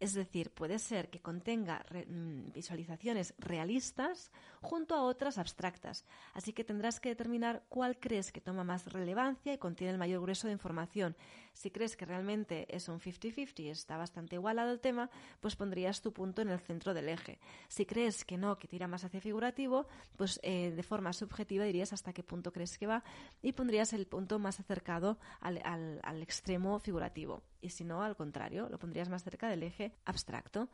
Es 0.00 0.14
decir, 0.14 0.50
puede 0.50 0.78
ser 0.78 1.10
que 1.10 1.20
contenga 1.20 1.84
mm, 1.90 2.52
visualizaciones 2.52 3.34
realistas 3.38 4.30
junto 4.60 4.94
a 4.94 5.02
otras 5.02 5.38
abstractas, 5.38 6.04
así 6.34 6.52
que 6.52 6.62
tendrás 6.62 7.00
que 7.00 7.08
determinar 7.08 7.64
cuál 7.68 7.98
crees 7.98 8.30
que 8.30 8.40
toma 8.40 8.62
más 8.62 8.92
relevancia 8.92 9.52
y 9.52 9.58
contiene 9.58 9.92
el 9.92 9.98
mayor 9.98 10.20
grueso 10.20 10.46
de 10.46 10.52
información. 10.52 11.16
Si 11.58 11.72
crees 11.72 11.96
que 11.96 12.04
realmente 12.04 12.72
es 12.72 12.88
un 12.88 13.00
50-50 13.00 13.58
y 13.64 13.68
está 13.70 13.96
bastante 13.96 14.36
igualado 14.36 14.70
el 14.70 14.78
tema, 14.78 15.10
pues 15.40 15.56
pondrías 15.56 16.00
tu 16.00 16.12
punto 16.12 16.40
en 16.40 16.50
el 16.50 16.60
centro 16.60 16.94
del 16.94 17.08
eje. 17.08 17.40
Si 17.66 17.84
crees 17.84 18.24
que 18.24 18.38
no, 18.38 18.56
que 18.60 18.68
tira 18.68 18.86
más 18.86 19.02
hacia 19.02 19.20
figurativo, 19.20 19.88
pues 20.16 20.38
eh, 20.44 20.70
de 20.70 20.82
forma 20.84 21.12
subjetiva 21.12 21.64
dirías 21.64 21.92
hasta 21.92 22.12
qué 22.12 22.22
punto 22.22 22.52
crees 22.52 22.78
que 22.78 22.86
va 22.86 23.02
y 23.42 23.54
pondrías 23.54 23.92
el 23.92 24.06
punto 24.06 24.38
más 24.38 24.60
acercado 24.60 25.18
al 25.40 26.22
extremo 26.22 26.78
figurativo 26.78 27.42
y 27.60 27.70
si 27.70 27.82
no, 27.82 28.04
al 28.04 28.14
contrario, 28.14 28.68
lo 28.68 28.78
pondrías 28.78 29.08
más 29.08 29.24
cerca 29.24 29.48
del 29.48 29.64
eje 29.64 29.96
abstracto. 30.04 30.68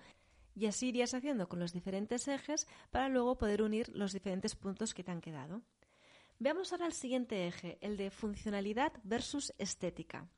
Y 0.55 0.67
así 0.67 0.89
irías 0.89 1.15
haciendo 1.15 1.49
con 1.49 1.61
los 1.61 1.73
diferentes 1.73 2.29
ejes 2.29 2.69
para 2.91 3.09
luego 3.09 3.39
poder 3.39 3.63
unir 3.63 3.89
los 3.97 4.13
diferentes 4.13 4.55
puntos 4.55 4.93
que 4.93 5.03
te 5.03 5.13
han 5.13 5.23
quedado. 5.23 5.63
Veamos 6.39 6.73
ahora 6.73 6.85
el 6.85 6.93
siguiente 6.93 7.47
eje, 7.47 7.79
el 7.81 7.97
de 7.97 8.11
funcionalidad 8.11 8.93
versus 9.03 9.55
estética. 9.57 10.29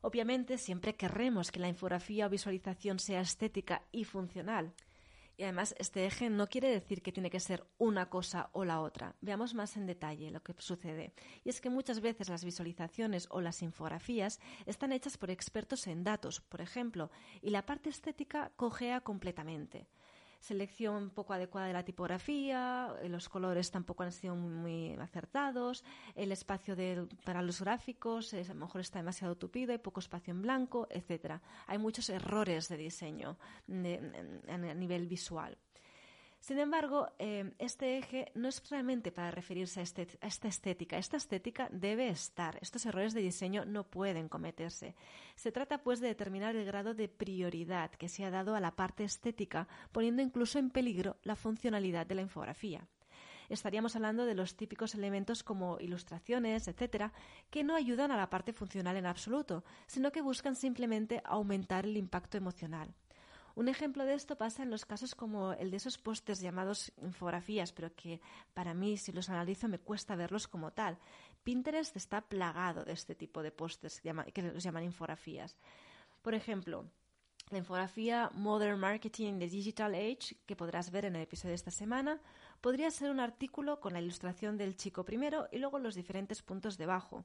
Obviamente 0.00 0.58
siempre 0.58 0.94
querremos 0.94 1.50
que 1.50 1.60
la 1.60 1.68
infografía 1.68 2.26
o 2.26 2.30
visualización 2.30 2.98
sea 2.98 3.20
estética 3.20 3.82
y 3.92 4.04
funcional, 4.04 4.74
y 5.38 5.44
además, 5.44 5.76
este 5.78 6.04
eje 6.04 6.30
no 6.30 6.48
quiere 6.48 6.68
decir 6.68 7.00
que 7.00 7.12
tiene 7.12 7.30
que 7.30 7.38
ser 7.38 7.64
una 7.78 8.10
cosa 8.10 8.50
o 8.52 8.64
la 8.64 8.80
otra. 8.80 9.14
Veamos 9.20 9.54
más 9.54 9.76
en 9.76 9.86
detalle 9.86 10.32
lo 10.32 10.42
que 10.42 10.52
sucede. 10.58 11.12
Y 11.44 11.48
es 11.48 11.60
que 11.60 11.70
muchas 11.70 12.00
veces 12.00 12.28
las 12.28 12.44
visualizaciones 12.44 13.28
o 13.30 13.40
las 13.40 13.62
infografías 13.62 14.40
están 14.66 14.90
hechas 14.90 15.16
por 15.16 15.30
expertos 15.30 15.86
en 15.86 16.02
datos, 16.02 16.40
por 16.40 16.60
ejemplo, 16.60 17.12
y 17.40 17.50
la 17.50 17.64
parte 17.64 17.88
estética 17.88 18.50
cojea 18.56 19.00
completamente 19.00 19.86
selección 20.38 21.10
poco 21.10 21.32
adecuada 21.32 21.66
de 21.66 21.72
la 21.72 21.84
tipografía, 21.84 22.94
eh, 23.02 23.08
los 23.08 23.28
colores 23.28 23.70
tampoco 23.70 24.02
han 24.02 24.12
sido 24.12 24.34
muy 24.34 24.94
acertados, 24.94 25.84
el 26.14 26.32
espacio 26.32 26.76
para 27.24 27.42
los 27.42 27.60
gráficos 27.60 28.32
a 28.34 28.42
lo 28.42 28.54
mejor 28.54 28.80
está 28.80 28.98
demasiado 28.98 29.36
tupido, 29.36 29.72
hay 29.72 29.78
poco 29.78 30.00
espacio 30.00 30.32
en 30.32 30.42
blanco, 30.42 30.86
etcétera. 30.90 31.40
Hay 31.66 31.78
muchos 31.78 32.08
errores 32.08 32.68
de 32.68 32.76
diseño 32.76 33.36
a 33.68 34.74
nivel 34.74 35.06
visual. 35.06 35.56
Sin 36.40 36.58
embargo, 36.58 37.08
eh, 37.18 37.52
este 37.58 37.98
eje 37.98 38.30
no 38.34 38.48
es 38.48 38.62
realmente 38.70 39.10
para 39.10 39.30
referirse 39.30 39.80
a, 39.80 39.82
este, 39.82 40.06
a, 40.20 40.26
esta 40.26 40.48
estética. 40.48 40.96
Esta 40.96 41.16
estética 41.16 41.68
debe 41.72 42.08
estar. 42.08 42.58
Estos 42.60 42.86
errores 42.86 43.12
de 43.12 43.20
diseño 43.20 43.64
no 43.64 43.84
pueden 43.84 44.28
cometerse. 44.28 44.94
Se 45.34 45.52
trata, 45.52 45.82
pues, 45.82 46.00
de 46.00 46.08
determinar 46.08 46.56
el 46.56 46.64
grado 46.64 46.94
de 46.94 47.08
prioridad 47.08 47.90
que 47.90 48.08
se 48.08 48.24
ha 48.24 48.30
dado 48.30 48.54
a 48.54 48.60
la 48.60 48.76
parte 48.76 49.04
estética, 49.04 49.68
poniendo 49.92 50.22
incluso 50.22 50.58
en 50.58 50.70
peligro 50.70 51.16
la 51.22 51.36
funcionalidad 51.36 52.06
de 52.06 52.14
la 52.14 52.22
infografía 52.22 52.86
estaríamos 53.48 53.96
hablando 53.96 54.26
de 54.26 54.34
los 54.34 54.56
típicos 54.56 54.94
elementos 54.94 55.42
como 55.42 55.78
ilustraciones, 55.80 56.68
etcétera, 56.68 57.12
que 57.50 57.64
no 57.64 57.74
ayudan 57.74 58.10
a 58.12 58.16
la 58.16 58.30
parte 58.30 58.52
funcional 58.52 58.96
en 58.96 59.06
absoluto, 59.06 59.64
sino 59.86 60.12
que 60.12 60.22
buscan 60.22 60.54
simplemente 60.54 61.22
aumentar 61.24 61.86
el 61.86 61.96
impacto 61.96 62.36
emocional. 62.36 62.94
Un 63.58 63.66
ejemplo 63.66 64.04
de 64.04 64.14
esto 64.14 64.36
pasa 64.36 64.62
en 64.62 64.70
los 64.70 64.86
casos 64.86 65.16
como 65.16 65.52
el 65.52 65.72
de 65.72 65.78
esos 65.78 65.98
pósters 65.98 66.38
llamados 66.40 66.92
infografías, 67.02 67.72
pero 67.72 67.92
que 67.92 68.20
para 68.54 68.72
mí, 68.72 68.96
si 68.96 69.10
los 69.10 69.30
analizo, 69.30 69.66
me 69.66 69.80
cuesta 69.80 70.14
verlos 70.14 70.46
como 70.46 70.70
tal. 70.70 70.96
Pinterest 71.42 71.96
está 71.96 72.20
plagado 72.20 72.84
de 72.84 72.92
este 72.92 73.16
tipo 73.16 73.42
de 73.42 73.50
pósters 73.50 74.00
que 74.00 74.42
los 74.42 74.62
llaman 74.62 74.84
infografías. 74.84 75.58
Por 76.22 76.36
ejemplo, 76.36 76.84
la 77.50 77.58
infografía 77.58 78.30
Modern 78.32 78.78
Marketing 78.78 79.40
the 79.40 79.48
Digital 79.48 79.92
Age, 79.92 80.36
que 80.46 80.54
podrás 80.54 80.92
ver 80.92 81.06
en 81.06 81.16
el 81.16 81.22
episodio 81.22 81.50
de 81.50 81.56
esta 81.56 81.72
semana, 81.72 82.20
podría 82.60 82.92
ser 82.92 83.10
un 83.10 83.18
artículo 83.18 83.80
con 83.80 83.92
la 83.92 84.00
ilustración 84.00 84.56
del 84.56 84.76
chico 84.76 85.04
primero 85.04 85.48
y 85.50 85.58
luego 85.58 85.80
los 85.80 85.96
diferentes 85.96 86.42
puntos 86.42 86.78
debajo. 86.78 87.24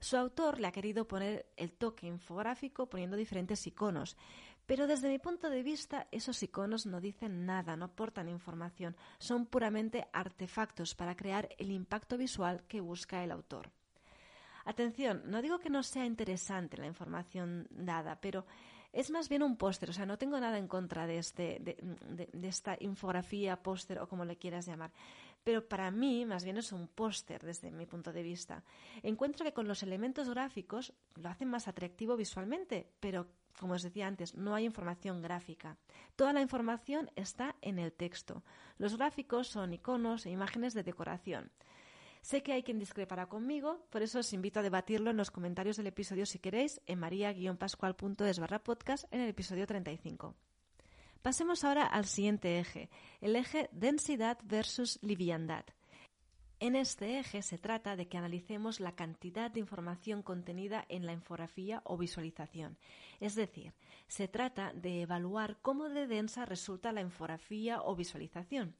Su 0.00 0.16
autor 0.16 0.60
le 0.60 0.68
ha 0.68 0.72
querido 0.72 1.08
poner 1.08 1.46
el 1.56 1.72
toque 1.72 2.06
infográfico 2.06 2.88
poniendo 2.88 3.16
diferentes 3.16 3.66
iconos, 3.66 4.16
pero 4.68 4.86
desde 4.86 5.08
mi 5.08 5.18
punto 5.18 5.48
de 5.48 5.62
vista, 5.62 6.08
esos 6.12 6.42
iconos 6.42 6.84
no 6.84 7.00
dicen 7.00 7.46
nada, 7.46 7.74
no 7.74 7.86
aportan 7.86 8.28
información, 8.28 8.94
son 9.18 9.46
puramente 9.46 10.06
artefactos 10.12 10.94
para 10.94 11.16
crear 11.16 11.48
el 11.56 11.70
impacto 11.70 12.18
visual 12.18 12.62
que 12.68 12.82
busca 12.82 13.24
el 13.24 13.32
autor. 13.32 13.70
Atención, 14.66 15.22
no 15.24 15.40
digo 15.40 15.58
que 15.58 15.70
no 15.70 15.82
sea 15.82 16.04
interesante 16.04 16.76
la 16.76 16.86
información 16.86 17.66
dada, 17.70 18.20
pero 18.20 18.44
es 18.92 19.10
más 19.10 19.30
bien 19.30 19.42
un 19.42 19.56
póster, 19.56 19.88
o 19.88 19.94
sea, 19.94 20.04
no 20.04 20.18
tengo 20.18 20.38
nada 20.38 20.58
en 20.58 20.68
contra 20.68 21.06
de, 21.06 21.16
este, 21.16 21.60
de, 21.62 22.46
esta 22.46 22.76
infografía, 22.78 23.62
póster 23.62 23.98
o 24.00 24.06
como 24.06 24.26
le 24.26 24.36
quieras 24.36 24.66
llamar, 24.66 24.92
pero 25.42 25.66
para 25.66 25.90
mí 25.90 26.26
más 26.26 26.44
bien 26.44 26.58
es 26.58 26.72
un 26.72 26.88
póster 26.88 27.42
desde 27.42 27.70
mi 27.70 27.86
punto 27.86 28.12
de 28.12 28.22
vista. 28.22 28.62
Encuentro 29.02 29.46
que 29.46 29.54
con 29.54 29.66
los 29.66 29.82
elementos 29.82 30.28
gráficos 30.28 30.92
lo 31.14 31.30
hacen 31.30 31.48
más 31.48 31.68
atractivo 31.68 32.18
visualmente, 32.18 32.86
pero 33.00 33.28
como 33.58 33.74
os 33.74 33.82
decía 33.82 34.06
antes, 34.06 34.34
no 34.34 34.54
hay 34.54 34.64
información 34.64 35.20
gráfica. 35.20 35.76
Toda 36.16 36.32
la 36.32 36.40
información 36.40 37.10
está 37.16 37.56
en 37.60 37.78
el 37.78 37.92
texto. 37.92 38.42
Los 38.78 38.96
gráficos 38.96 39.48
son 39.48 39.72
iconos 39.74 40.26
e 40.26 40.30
imágenes 40.30 40.74
de 40.74 40.82
decoración. 40.82 41.50
Sé 42.22 42.42
que 42.42 42.52
hay 42.52 42.62
quien 42.62 42.78
discrepará 42.78 43.26
conmigo, 43.26 43.86
por 43.90 44.02
eso 44.02 44.18
os 44.18 44.32
invito 44.32 44.60
a 44.60 44.62
debatirlo 44.62 45.10
en 45.10 45.16
los 45.16 45.30
comentarios 45.30 45.76
del 45.76 45.86
episodio 45.86 46.26
si 46.26 46.38
queréis 46.38 46.80
en 46.86 46.98
maria-pascual.es 46.98 48.38
barra 48.38 48.62
podcast 48.62 49.04
en 49.12 49.20
el 49.20 49.30
episodio 49.30 49.66
35. 49.66 50.34
Pasemos 51.22 51.64
ahora 51.64 51.84
al 51.86 52.06
siguiente 52.06 52.58
eje, 52.58 52.90
el 53.20 53.36
eje 53.36 53.68
densidad 53.72 54.38
versus 54.44 54.98
liviandad. 55.02 55.64
En 56.60 56.74
este 56.74 57.20
eje 57.20 57.42
se 57.42 57.56
trata 57.56 57.94
de 57.94 58.08
que 58.08 58.18
analicemos 58.18 58.80
la 58.80 58.96
cantidad 58.96 59.48
de 59.48 59.60
información 59.60 60.22
contenida 60.22 60.84
en 60.88 61.06
la 61.06 61.12
infografía 61.12 61.82
o 61.84 61.96
visualización. 61.96 62.76
Es 63.20 63.36
decir, 63.36 63.74
se 64.08 64.26
trata 64.26 64.72
de 64.72 65.02
evaluar 65.02 65.58
cómo 65.62 65.88
de 65.88 66.08
densa 66.08 66.46
resulta 66.46 66.90
la 66.90 67.00
infografía 67.00 67.80
o 67.82 67.94
visualización. 67.94 68.74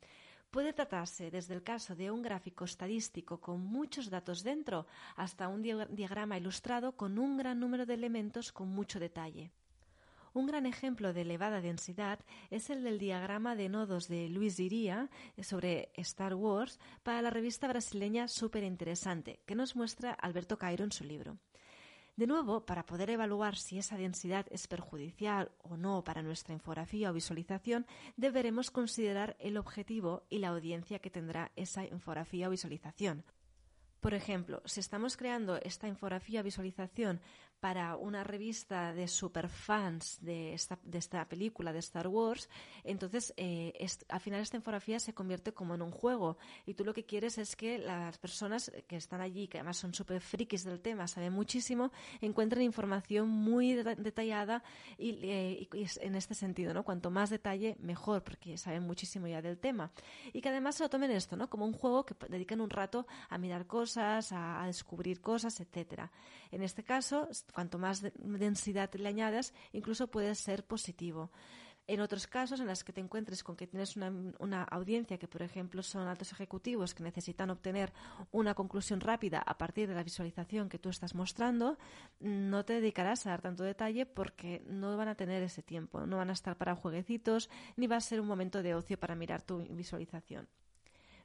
Puede 0.51 0.73
tratarse 0.73 1.31
desde 1.31 1.55
el 1.55 1.63
caso 1.63 1.95
de 1.95 2.11
un 2.11 2.21
gráfico 2.21 2.65
estadístico 2.65 3.41
con 3.41 3.61
muchos 3.61 4.11
datos 4.11 4.43
dentro 4.43 4.87
hasta 5.15 5.47
un 5.47 5.63
diagrama 5.63 6.37
ilustrado 6.37 6.97
con 6.97 7.17
un 7.17 7.37
gran 7.37 7.61
número 7.61 7.87
de 7.87 7.95
elementos 7.95 8.51
con 8.51 8.69
mucho 8.71 8.99
detalle. 8.99 9.53
Un 10.39 10.47
gran 10.47 10.67
ejemplo 10.67 11.13
de 11.13 11.23
elevada 11.23 11.61
densidad 11.61 12.21
es 12.51 12.71
el 12.71 12.85
del 12.85 13.01
diagrama 13.01 13.57
de 13.57 13.69
nodos 13.69 14.07
de 14.07 14.29
Luis 14.29 14.57
Diría 14.57 15.11
sobre 15.43 15.91
Star 15.95 16.37
Wars 16.37 16.79
para 17.03 17.21
la 17.23 17.31
revista 17.31 17.67
brasileña 17.67 18.29
Súper 18.29 18.63
Interesante, 18.63 19.41
que 19.47 19.57
nos 19.57 19.75
muestra 19.75 20.13
Alberto 20.13 20.57
Cairo 20.57 20.85
en 20.85 20.93
su 20.93 21.03
libro. 21.03 21.39
De 22.15 22.29
nuevo, 22.29 22.65
para 22.65 22.87
poder 22.87 23.11
evaluar 23.11 23.57
si 23.57 23.81
esa 23.81 23.97
densidad 23.97 24.47
es 24.53 24.69
perjudicial 24.69 25.51
o 25.59 25.77
no 25.77 26.05
para 26.05 26.23
nuestra 26.23 26.55
infografía 26.55 27.11
o 27.11 27.15
visualización, 27.15 27.85
deberemos 28.17 28.71
considerar 28.71 29.37
el 29.41 29.57
objetivo 29.57 30.23
y 30.31 30.39
la 30.39 30.51
audiencia 30.51 31.01
que 31.01 31.11
tendrá 31.11 31.51
esa 31.57 31.85
infografía 31.85 32.47
o 32.47 32.53
visualización. 32.53 33.25
Por 34.01 34.15
ejemplo, 34.15 34.63
si 34.65 34.79
estamos 34.79 35.17
creando 35.17 35.57
esta 35.57 35.89
infografía 35.89 36.43
visualización 36.43 37.21
para 37.61 37.97
una 37.97 38.25
revista 38.25 38.93
de 38.93 39.09
superfans 39.09 40.19
de 40.21 40.55
esta, 40.55 40.79
de 40.83 40.99
esta 40.99 41.29
película 41.29 41.73
de 41.73 41.81
Star 41.81 42.09
Wars, 42.09 42.49
entonces 42.85 43.35
eh, 43.37 43.73
al 44.09 44.21
final 44.21 44.41
esta 44.41 44.57
infografía 44.57 45.01
se 45.01 45.15
convierte 45.15 45.53
como 45.53 45.75
en 45.75 45.83
un 45.83 45.91
juego 45.91 46.39
y 46.67 46.75
tú 46.75 46.85
lo 46.85 46.95
que 46.95 47.05
quieres 47.05 47.39
es 47.39 47.57
que 47.57 47.79
las 47.79 48.19
personas 48.19 48.71
que 48.87 48.97
están 48.97 49.21
allí, 49.21 49.49
que 49.49 49.59
además 49.59 49.77
son 49.77 49.95
súper 49.95 50.21
frikis 50.21 50.65
del 50.65 50.81
tema, 50.81 51.09
saben 51.09 51.33
muchísimo, 51.33 51.91
encuentren 52.21 52.63
información 52.63 53.29
muy 53.29 53.75
detallada 53.75 54.63
eh, 54.99 55.69
y, 55.73 55.87
en 56.01 56.15
este 56.15 56.35
sentido, 56.35 56.75
¿no? 56.75 56.85
Cuanto 56.85 57.11
más 57.11 57.31
detalle, 57.31 57.77
mejor, 57.81 58.23
porque 58.23 58.57
saben 58.57 58.83
muchísimo 58.85 59.27
ya 59.27 59.43
del 59.43 59.59
tema. 59.59 59.91
Y 60.33 60.41
que 60.41 60.49
además 60.49 60.77
se 60.77 60.85
lo 60.85 60.91
tomen 60.91 61.11
esto, 61.11 61.37
¿no? 61.37 61.49
Como 61.49 61.67
un 61.67 61.73
juego 61.73 62.05
que 62.05 62.15
dediquen 62.29 62.61
un 62.61 62.71
rato 62.71 63.07
a 63.29 63.39
mirar 63.39 63.67
cosas, 63.67 64.33
a, 64.33 64.63
a 64.63 64.67
descubrir 64.67 65.21
cosas, 65.21 65.61
etcétera. 65.61 66.11
En 66.51 66.63
este 66.63 66.83
caso, 66.83 67.29
cuanto 67.53 67.79
más 67.79 68.03
densidad 68.19 68.93
le 68.95 69.09
añadas, 69.09 69.55
incluso 69.73 70.09
puede 70.09 70.35
ser 70.35 70.65
positivo. 70.65 71.31
En 71.89 72.03
otros 72.03 72.27
casos, 72.27 72.61
en 72.61 72.67
los 72.67 72.85
que 72.85 72.93
te 72.93 73.01
encuentres 73.01 73.43
con 73.43 73.57
que 73.57 73.67
tienes 73.67 73.97
una, 73.97 74.63
audiencia 74.65 75.17
que, 75.17 75.27
por 75.27 75.41
ejemplo, 75.41 75.83
son 75.83 76.07
altos 76.07 76.33
ejecutivos 76.33 76.95
que 76.95 77.03
necesitan 77.03 77.49
obtener 77.49 77.95
una 78.31 78.53
conclusión 78.53 79.01
rápida 79.01 79.39
a 79.39 79.57
partir 79.57 79.89
de 79.89 79.95
la 79.95 80.03
visualización 80.03 80.69
que 80.69 80.79
tú 80.79 80.91
estás 80.91 81.15
mostrando, 81.15 81.79
no 82.21 82.67
te 82.67 82.75
dedicarás 82.75 83.27
a 83.27 83.31
dar 83.31 83.41
tanto 83.41 83.63
detalle 83.65 84.05
porque 84.05 84.63
no 84.67 84.99
van 84.99 85.09
a 85.09 85.15
tener 85.15 85.43
ese 85.43 85.63
tiempo, 85.63 86.07
no 86.07 86.19
van 86.19 86.29
a 86.29 86.35
estar 86.35 86.59
para 86.59 86.77
jueguecitos, 86.77 87.49
ni 87.77 87.87
va 87.87 87.97
a 87.97 88.03
ser 88.03 88.21
un 88.21 88.27
momento 88.27 88.63
de 88.63 88.75
ocio 88.75 89.01
para 89.01 89.15
mirar 89.15 89.41
tu 89.41 89.65
visualización. 89.71 90.47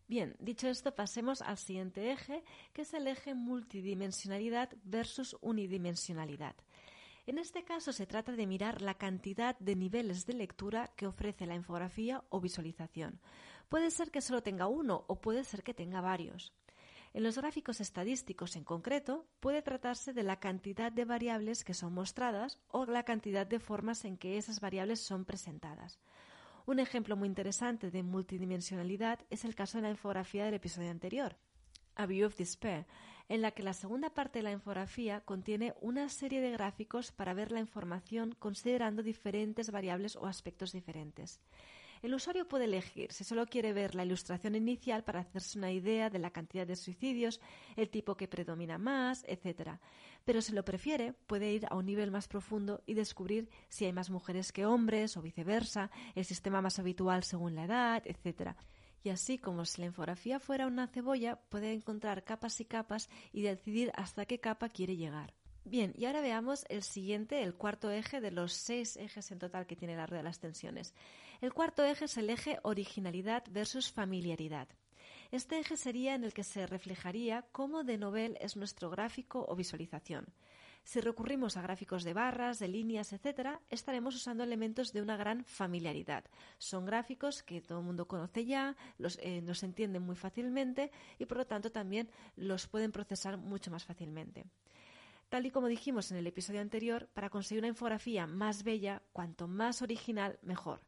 Bien, 0.08 0.36
dicho 0.40 0.68
esto, 0.68 0.94
pasemos 0.94 1.42
al 1.42 1.58
siguiente 1.58 2.12
eje, 2.12 2.44
que 2.74 2.82
es 2.82 2.94
el 2.94 3.08
eje 3.08 3.34
multidimensionalidad 3.34 4.70
versus 4.84 5.36
unidimensionalidad. 5.42 6.56
En 7.26 7.38
este 7.38 7.64
caso 7.64 7.94
se 7.94 8.06
trata 8.06 8.34
de 8.34 8.46
mirar 8.46 8.82
la 8.82 8.96
cantidad 8.96 9.58
de 9.60 9.78
niveles 9.78 10.26
de 10.26 10.34
lectura 10.34 10.92
que 10.98 11.08
ofrece 11.08 11.46
la 11.46 11.56
infografía 11.56 12.22
o 12.30 12.42
visualización. 12.42 13.22
Puede 13.70 13.92
ser 13.92 14.12
que 14.12 14.22
solo 14.22 14.44
tenga 14.44 14.68
uno 14.68 15.06
o 15.08 15.22
puede 15.22 15.46
ser 15.46 15.64
que 15.64 15.74
tenga 15.74 16.02
varios. 16.02 16.54
En 17.14 17.24
los 17.24 17.38
gráficos 17.38 17.80
estadísticos 17.80 18.56
en 18.58 18.66
concreto, 18.66 19.26
puede 19.40 19.62
tratarse 19.62 20.14
de 20.14 20.24
la 20.24 20.40
cantidad 20.40 20.92
de 20.92 21.06
variables 21.06 21.64
que 21.64 21.74
son 21.74 21.94
mostradas 21.94 22.60
o 22.68 22.86
la 22.86 23.04
cantidad 23.04 23.48
de 23.48 23.60
formas 23.60 24.04
en 24.04 24.18
que 24.18 24.38
esas 24.38 24.60
variables 24.60 25.00
son 25.00 25.24
presentadas. 25.24 26.00
Un 26.66 26.80
ejemplo 26.80 27.18
muy 27.18 27.28
interesante 27.28 27.92
de 27.92 28.04
multidimensionalidad 28.04 29.20
es 29.30 29.44
el 29.44 29.54
caso 29.54 29.78
de 29.78 29.82
la 29.82 29.90
infografía 29.90 30.46
del 30.46 30.54
episodio 30.54 30.92
anterior, 30.92 31.36
A 31.96 32.06
View 32.06 32.28
of 32.28 32.38
Despair, 32.38 32.86
en 33.28 33.42
la 33.42 33.52
que 33.52 33.64
la 33.64 33.74
segunda 33.74 34.12
parte 34.12 34.40
de 34.40 34.44
la 34.44 34.52
infografía 34.54 35.20
contiene 35.20 35.74
una 35.82 36.08
serie 36.08 36.40
de 36.40 36.52
gráficos 36.52 37.12
para 37.12 37.34
ver 37.34 37.52
la 37.52 37.60
información 37.60 38.34
considerando 38.40 39.04
diferentes 39.04 39.72
variables 39.72 40.16
o 40.16 40.26
aspectos 40.26 40.72
diferentes. 40.72 41.42
El 42.04 42.14
usuario 42.14 42.46
puede 42.46 42.66
elegir 42.66 43.14
si 43.14 43.24
solo 43.24 43.46
quiere 43.46 43.72
ver 43.72 43.96
la 43.96 44.04
ilustración 44.04 44.56
inicial 44.56 45.06
para 45.06 45.22
hacerse 45.22 45.58
una 45.58 45.72
idea 45.72 46.10
de 46.10 46.20
la 46.20 46.32
cantidad 46.32 46.68
de 46.68 46.76
suicidios, 46.76 47.40
el 47.78 47.90
tipo 47.90 48.18
que 48.18 48.28
predomina 48.28 48.78
más, 48.78 49.24
etc. 49.26 49.80
Pero 50.26 50.42
si 50.42 50.52
lo 50.52 50.66
prefiere, 50.66 51.14
puede 51.14 51.54
ir 51.54 51.66
a 51.70 51.78
un 51.78 51.86
nivel 51.86 52.12
más 52.12 52.28
profundo 52.28 52.84
y 52.86 52.94
descubrir 52.94 53.50
si 53.70 53.86
hay 53.86 53.94
más 53.94 54.10
mujeres 54.10 54.52
que 54.52 54.66
hombres 54.66 55.16
o 55.16 55.22
viceversa, 55.22 55.92
el 56.14 56.26
sistema 56.26 56.62
más 56.62 56.78
habitual 56.78 57.24
según 57.24 57.56
la 57.56 57.64
edad, 57.64 58.04
etc. 58.06 58.58
Y 59.02 59.10
así 59.10 59.38
como 59.38 59.64
si 59.64 59.80
la 59.80 59.88
infografía 59.88 60.42
fuera 60.42 60.68
una 60.68 60.88
cebolla, 60.88 61.38
puede 61.48 61.72
encontrar 61.72 62.26
capas 62.26 62.60
y 62.60 62.66
capas 62.66 63.10
y 63.32 63.44
decidir 63.44 63.94
hasta 63.96 64.26
qué 64.26 64.42
capa 64.42 64.68
quiere 64.68 64.98
llegar. 64.98 65.34
Bien, 65.66 65.94
y 65.98 66.06
ahora 66.06 66.20
veamos 66.20 66.66
el 66.68 66.84
siguiente, 66.84 67.42
el 67.42 67.56
cuarto 67.56 67.90
eje 67.90 68.20
de 68.20 68.32
los 68.32 68.52
seis 68.52 68.98
ejes 68.98 69.32
en 69.32 69.40
total 69.40 69.66
que 69.66 69.78
tiene 69.78 69.96
la 69.96 70.06
rueda 70.06 70.22
de 70.22 70.28
las 70.28 70.40
tensiones. 70.40 70.94
El 71.44 71.54
cuarto 71.54 71.84
eje 71.84 72.06
es 72.06 72.16
el 72.16 72.30
eje 72.30 72.58
originalidad 72.64 73.44
versus 73.52 73.92
familiaridad. 73.92 74.70
Este 75.30 75.60
eje 75.60 75.76
sería 75.76 76.16
en 76.16 76.24
el 76.24 76.34
que 76.34 76.46
se 76.46 76.66
reflejaría 76.66 77.46
cómo 77.52 77.84
de 77.84 77.98
novel 77.98 78.38
es 78.40 78.56
nuestro 78.56 78.90
gráfico 78.90 79.46
o 79.50 79.54
visualización. 79.54 80.26
Si 80.86 81.02
recurrimos 81.02 81.58
a 81.58 81.62
gráficos 81.62 82.06
de 82.06 82.14
barras, 82.14 82.60
de 82.60 82.70
líneas, 82.70 83.12
etc., 83.12 83.60
estaremos 83.70 84.16
usando 84.16 84.42
elementos 84.42 84.94
de 84.94 85.02
una 85.02 85.18
gran 85.18 85.44
familiaridad. 85.44 86.24
Son 86.60 86.86
gráficos 86.86 87.44
que 87.44 87.60
todo 87.60 87.80
el 87.80 87.86
mundo 87.86 88.08
conoce 88.08 88.46
ya, 88.46 88.78
los, 88.98 89.20
eh, 89.22 89.42
nos 89.42 89.64
entienden 89.64 90.04
muy 90.04 90.16
fácilmente 90.16 90.92
y 91.20 91.26
por 91.26 91.40
lo 91.40 91.46
tanto 91.46 91.74
también 91.74 92.10
los 92.38 92.68
pueden 92.68 92.94
procesar 92.94 93.36
mucho 93.36 93.70
más 93.70 93.84
fácilmente. 93.84 94.46
Tal 95.28 95.46
y 95.46 95.52
como 95.52 95.68
dijimos 95.68 96.10
en 96.10 96.20
el 96.20 96.28
episodio 96.28 96.62
anterior, 96.62 97.10
para 97.14 97.30
conseguir 97.30 97.60
una 97.60 97.68
infografía 97.68 98.28
más 98.28 98.64
bella, 98.64 99.02
cuanto 99.12 99.50
más 99.50 99.82
original, 99.82 100.40
mejor. 100.42 100.80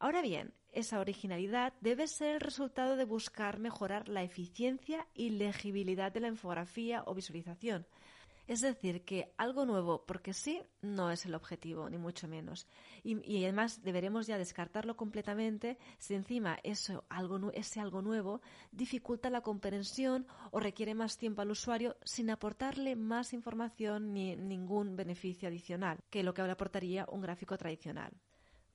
Ahora 0.00 0.22
bien, 0.22 0.54
esa 0.72 1.00
originalidad 1.00 1.72
debe 1.80 2.06
ser 2.06 2.36
el 2.36 2.40
resultado 2.40 2.96
de 2.96 3.04
buscar 3.04 3.58
mejorar 3.58 4.08
la 4.08 4.22
eficiencia 4.22 5.08
y 5.12 5.30
legibilidad 5.30 6.12
de 6.12 6.20
la 6.20 6.28
infografía 6.28 7.02
o 7.06 7.14
visualización. 7.14 7.84
Es 8.46 8.62
decir, 8.62 9.04
que 9.04 9.34
algo 9.36 9.66
nuevo, 9.66 10.06
porque 10.06 10.32
sí, 10.32 10.62
no 10.80 11.10
es 11.10 11.26
el 11.26 11.34
objetivo, 11.34 11.90
ni 11.90 11.98
mucho 11.98 12.28
menos. 12.28 12.66
Y, 13.02 13.44
además 13.44 13.82
deberemos 13.82 14.26
ya 14.26 14.38
descartarlo 14.38 14.96
completamente 14.96 15.76
si 15.98 16.14
encima 16.14 16.58
eso, 16.62 17.04
algo, 17.10 17.52
ese 17.52 17.80
algo 17.80 18.00
nuevo 18.00 18.40
dificulta 18.72 19.28
la 19.28 19.42
comprensión 19.42 20.26
o 20.50 20.60
requiere 20.60 20.94
más 20.94 21.18
tiempo 21.18 21.42
al 21.42 21.50
usuario 21.50 21.96
sin 22.04 22.30
aportarle 22.30 22.96
más 22.96 23.34
información 23.34 24.14
ni 24.14 24.34
ningún 24.36 24.96
beneficio 24.96 25.48
adicional 25.48 25.98
que 26.08 26.22
lo 26.22 26.32
que 26.32 26.42
le 26.42 26.52
aportaría 26.52 27.04
un 27.10 27.20
gráfico 27.20 27.58
tradicional. 27.58 28.12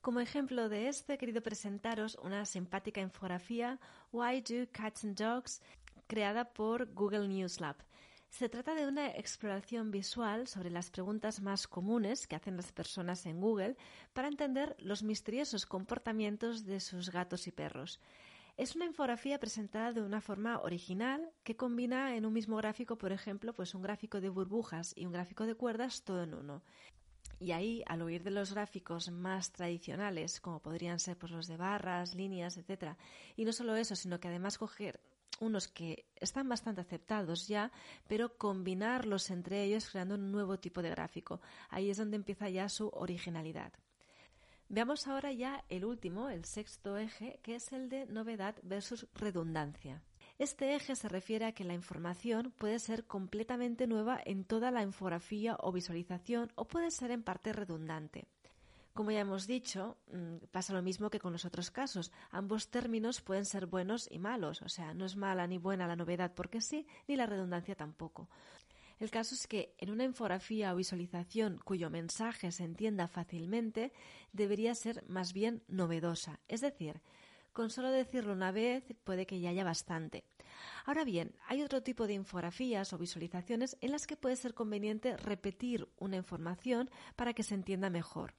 Como 0.04 0.20
ejemplo 0.20 0.68
de 0.68 0.90
este, 0.90 1.14
he 1.14 1.18
querido 1.18 1.42
presentaros 1.42 2.18
una 2.22 2.46
simpática 2.46 3.00
infografía 3.00 3.80
Why 4.12 4.42
Do 4.42 4.70
Cats 4.70 5.06
and 5.06 5.18
Dogs 5.18 5.62
creada 6.08 6.44
por 6.52 6.94
Google 6.94 7.30
News 7.30 7.62
Lab. 7.62 7.78
Se 8.30 8.50
trata 8.50 8.76
de 8.76 8.86
una 8.86 9.12
exploración 9.12 9.92
visual 9.92 10.48
sobre 10.48 10.72
las 10.72 10.92
preguntas 10.92 11.42
más 11.42 11.70
comunes 11.70 12.28
que 12.28 12.36
hacen 12.36 12.58
las 12.58 12.74
personas 12.74 13.26
en 13.26 13.40
Google 13.40 13.78
para 14.12 14.28
entender 14.28 14.76
los 14.78 15.04
misteriosos 15.04 15.66
comportamientos 15.66 16.66
de 16.66 16.82
sus 16.82 17.10
gatos 17.10 17.48
y 17.48 17.54
perros. 17.54 18.02
Es 18.58 18.76
una 18.76 18.84
infografía 18.84 19.40
presentada 19.40 19.94
de 19.94 20.02
una 20.02 20.20
forma 20.20 20.60
original 20.60 21.32
que 21.46 21.56
combina 21.56 22.18
en 22.18 22.26
un 22.26 22.34
mismo 22.34 22.58
gráfico, 22.58 22.98
por 22.98 23.14
ejemplo, 23.14 23.54
pues 23.54 23.74
un 23.74 23.82
gráfico 23.82 24.20
de 24.20 24.28
burbujas 24.28 24.92
y 24.98 25.06
un 25.06 25.14
gráfico 25.14 25.46
de 25.46 25.56
cuerdas 25.56 26.04
todo 26.04 26.24
en 26.24 26.34
uno. 26.34 26.62
Y 27.40 27.52
ahí, 27.52 27.84
al 27.88 28.02
oír 28.02 28.24
de 28.24 28.32
los 28.32 28.54
gráficos 28.54 29.12
más 29.12 29.52
tradicionales, 29.52 30.40
como 30.40 30.62
podrían 30.62 31.00
ser 31.00 31.18
pues, 31.18 31.32
los 31.32 31.48
de 31.48 31.58
barras, 31.58 32.16
líneas, 32.16 32.58
etcétera, 32.58 32.98
y 33.36 33.46
no 33.46 33.52
solo 33.52 33.76
eso, 33.76 33.96
sino 33.96 34.20
que 34.20 34.28
además 34.28 34.58
coger 34.58 35.00
unos 35.40 35.68
que 35.68 36.06
están 36.16 36.48
bastante 36.48 36.82
aceptados 36.82 37.48
ya, 37.48 37.72
pero 38.08 38.38
combinarlos 38.38 39.30
entre 39.30 39.64
ellos 39.64 39.90
creando 39.90 40.16
un 40.16 40.32
nuevo 40.32 40.60
tipo 40.60 40.82
de 40.82 40.90
gráfico. 40.90 41.42
Ahí 41.70 41.90
es 41.90 41.98
donde 41.98 42.16
empieza 42.16 42.50
ya 42.50 42.70
su 42.70 42.90
originalidad. 42.94 43.74
Veamos 44.70 45.08
ahora 45.08 45.32
ya 45.32 45.64
el 45.70 45.86
último, 45.86 46.30
el 46.30 46.46
sexto 46.46 46.98
eje, 46.98 47.40
que 47.44 47.56
es 47.56 47.72
el 47.74 47.90
de 47.90 48.06
novedad 48.06 48.56
versus 48.64 49.08
redundancia. 49.14 50.02
Este 50.44 50.76
eje 50.76 50.98
se 50.98 51.08
refiere 51.08 51.46
a 51.46 51.54
que 51.54 51.64
la 51.64 51.74
información 51.74 52.52
puede 52.58 52.78
ser 52.78 53.06
completamente 53.06 53.88
nueva 53.88 54.20
en 54.26 54.44
toda 54.44 54.72
la 54.72 54.82
infografía 54.82 55.56
o 55.58 55.72
visualización 55.72 56.52
o 56.56 56.66
puede 56.66 56.92
ser 56.92 57.12
en 57.12 57.24
parte 57.24 57.54
redundante. 57.54 58.26
Como 58.94 59.12
ya 59.12 59.22
hemos 59.22 59.48
dicho, 59.48 59.96
mm, 60.12 60.48
pasa 60.52 60.74
lo 60.74 60.82
mismo 60.82 61.10
que 61.10 61.22
con 61.22 61.32
los 61.32 61.46
otros 61.46 61.72
casos. 61.72 62.12
Ambos 62.30 62.68
términos 62.68 63.22
pueden 63.22 63.46
ser 63.46 63.68
buenos 63.68 64.10
y 64.12 64.20
malos, 64.20 64.62
o 64.64 64.68
sea, 64.68 64.94
no 64.94 65.06
es 65.06 65.16
mala 65.16 65.48
ni 65.48 65.60
buena 65.60 65.88
la 65.88 65.96
novedad 65.96 66.34
porque 66.36 66.60
sí, 66.60 66.88
ni 67.08 67.16
la 67.16 67.26
redundancia 67.26 67.76
tampoco. 67.76 68.28
El 69.00 69.12
caso 69.12 69.36
es 69.36 69.48
que 69.48 69.74
en 69.78 69.92
una 69.92 70.04
infografía 70.04 70.74
o 70.74 70.76
visualización 70.76 71.58
cuyo 71.64 71.90
mensaje 71.90 72.52
se 72.52 72.66
entienda 72.66 73.08
fácilmente, 73.08 73.94
debería 74.34 74.76
ser 74.76 75.06
más 75.08 75.32
bien 75.32 75.64
novedosa, 75.70 76.42
es 76.50 76.60
decir, 76.60 77.02
con 77.54 77.70
solo 77.70 77.92
decirlo 77.92 78.34
una 78.34 78.52
vez 78.52 78.84
puede 79.04 79.26
que 79.26 79.40
ya 79.40 79.50
haya 79.50 79.64
bastante. 79.64 80.26
Ahora 80.86 81.06
bien, 81.06 81.36
hay 81.48 81.62
otro 81.62 81.82
tipo 81.82 82.08
de 82.08 82.14
infografías 82.14 82.92
o 82.92 82.98
visualizaciones 82.98 83.78
en 83.82 83.92
las 83.92 84.08
que 84.08 84.18
puede 84.18 84.36
ser 84.36 84.54
conveniente 84.54 85.16
repetir 85.16 85.88
una 85.98 86.18
información 86.18 86.90
para 87.16 87.34
que 87.34 87.44
se 87.44 87.56
entienda 87.56 87.90
mejor. 87.90 88.34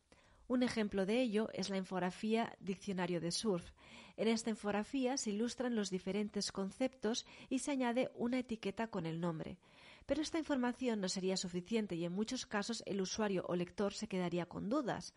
Un 0.47 0.63
ejemplo 0.63 1.07
de 1.07 1.23
ello 1.23 1.49
es 1.55 1.71
la 1.71 1.79
infografía 1.79 2.55
Diccionario 2.61 3.21
de 3.21 3.31
Surf. 3.31 3.73
En 4.17 4.29
esta 4.29 4.51
infografía 4.51 5.17
se 5.17 5.31
ilustran 5.31 5.75
los 5.75 5.91
diferentes 5.91 6.53
conceptos 6.53 7.25
y 7.49 7.61
se 7.61 7.71
añade 7.71 8.11
una 8.15 8.41
etiqueta 8.41 8.89
con 8.89 9.07
el 9.07 9.21
nombre. 9.21 9.59
Pero 10.07 10.21
esta 10.21 10.39
información 10.39 11.01
no 11.01 11.09
sería 11.09 11.39
suficiente 11.39 11.95
y 11.95 12.05
en 12.05 12.13
muchos 12.13 12.45
casos 12.45 12.83
el 12.85 13.01
usuario 13.01 13.45
o 13.49 13.57
lector 13.57 13.95
se 13.95 14.07
quedaría 14.07 14.45
con 14.45 14.69
dudas. 14.69 15.15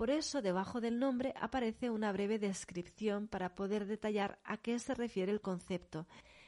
Por 0.00 0.08
eso, 0.08 0.40
debajo 0.40 0.80
del 0.80 0.98
nombre 0.98 1.34
aparece 1.38 1.90
una 1.90 2.10
breve 2.10 2.38
descripción 2.38 3.28
para 3.28 3.54
poder 3.54 3.84
detallar 3.84 4.38
a 4.44 4.56
qué 4.56 4.78
se 4.78 4.94
refiere 4.94 5.30
el 5.30 5.42
concepto 5.42 6.06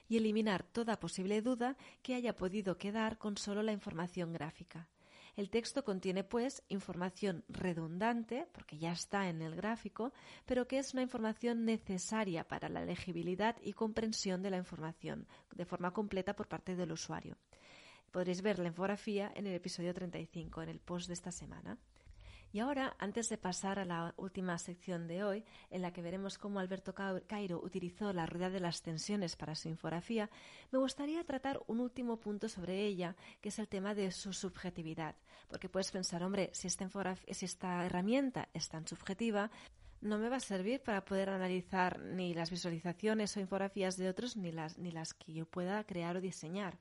y 0.08 0.16
eliminar 0.16 0.62
toda 0.62 0.98
posible 0.98 1.42
duda 1.42 1.76
que 2.00 2.14
haya 2.14 2.34
podido 2.34 2.78
quedar 2.78 3.18
con 3.18 3.36
solo 3.36 3.62
la 3.62 3.72
información 3.72 4.32
gráfica. 4.32 4.88
El 5.36 5.50
texto 5.50 5.84
contiene, 5.84 6.24
pues, 6.24 6.62
información 6.70 7.44
redundante, 7.50 8.46
porque 8.52 8.78
ya 8.78 8.92
está 8.92 9.28
en 9.28 9.42
el 9.42 9.54
gráfico, 9.54 10.14
pero 10.46 10.66
que 10.66 10.78
es 10.78 10.94
una 10.94 11.02
información 11.02 11.66
necesaria 11.66 12.48
para 12.48 12.70
la 12.70 12.86
legibilidad 12.86 13.56
y 13.60 13.74
comprensión 13.74 14.40
de 14.40 14.48
la 14.48 14.56
información 14.56 15.26
de 15.54 15.66
forma 15.66 15.92
completa 15.92 16.34
por 16.34 16.48
parte 16.48 16.74
del 16.74 16.92
usuario. 16.92 17.36
Podréis 18.12 18.40
ver 18.40 18.58
la 18.58 18.68
infografía 18.68 19.30
en 19.34 19.46
el 19.46 19.54
episodio 19.54 19.92
35, 19.92 20.62
en 20.62 20.70
el 20.70 20.80
post 20.80 21.08
de 21.08 21.12
esta 21.12 21.32
semana. 21.32 21.76
Y 22.54 22.60
ahora, 22.60 22.94
antes 22.98 23.30
de 23.30 23.38
pasar 23.38 23.78
a 23.78 23.86
la 23.86 24.12
última 24.18 24.58
sección 24.58 25.08
de 25.08 25.24
hoy, 25.24 25.44
en 25.70 25.80
la 25.80 25.90
que 25.90 26.02
veremos 26.02 26.36
cómo 26.36 26.60
Alberto 26.60 26.94
Cairo 26.94 27.58
utilizó 27.62 28.12
la 28.12 28.26
rueda 28.26 28.50
de 28.50 28.60
las 28.60 28.82
tensiones 28.82 29.36
para 29.36 29.54
su 29.54 29.68
infografía, 29.68 30.28
me 30.70 30.78
gustaría 30.78 31.24
tratar 31.24 31.62
un 31.66 31.80
último 31.80 32.20
punto 32.20 32.50
sobre 32.50 32.84
ella, 32.84 33.16
que 33.40 33.48
es 33.48 33.58
el 33.58 33.68
tema 33.68 33.94
de 33.94 34.10
su 34.10 34.34
subjetividad. 34.34 35.16
Porque 35.48 35.70
puedes 35.70 35.90
pensar, 35.90 36.22
hombre, 36.22 36.50
si 36.52 36.66
esta, 36.66 37.86
herramienta 37.86 38.50
es 38.52 38.68
tan 38.68 38.86
subjetiva, 38.86 39.50
no 40.02 40.18
me 40.18 40.28
va 40.28 40.36
a 40.36 40.40
servir 40.40 40.82
para 40.82 41.06
poder 41.06 41.30
analizar 41.30 42.00
ni 42.00 42.34
las 42.34 42.50
visualizaciones 42.50 43.34
o 43.34 43.40
infografías 43.40 43.96
de 43.96 44.10
otros 44.10 44.36
ni 44.36 44.52
las 44.52 45.14
que 45.14 45.32
yo 45.32 45.46
pueda 45.46 45.84
crear 45.84 46.18
o 46.18 46.20
diseñar. 46.20 46.76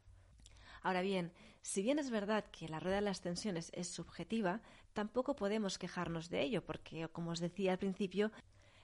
Ahora 0.83 1.01
bien, 1.01 1.31
si 1.61 1.83
bien 1.83 1.99
es 1.99 2.09
verdad 2.09 2.45
que 2.51 2.67
la 2.67 2.79
rueda 2.79 2.95
de 2.95 3.03
las 3.03 3.21
tensiones 3.21 3.71
es 3.75 3.87
subjetiva, 3.87 4.61
tampoco 4.93 5.35
podemos 5.35 5.77
quejarnos 5.77 6.29
de 6.29 6.41
ello, 6.41 6.63
porque, 6.63 7.07
como 7.09 7.31
os 7.31 7.39
decía 7.39 7.71
al 7.71 7.77
principio, 7.77 8.31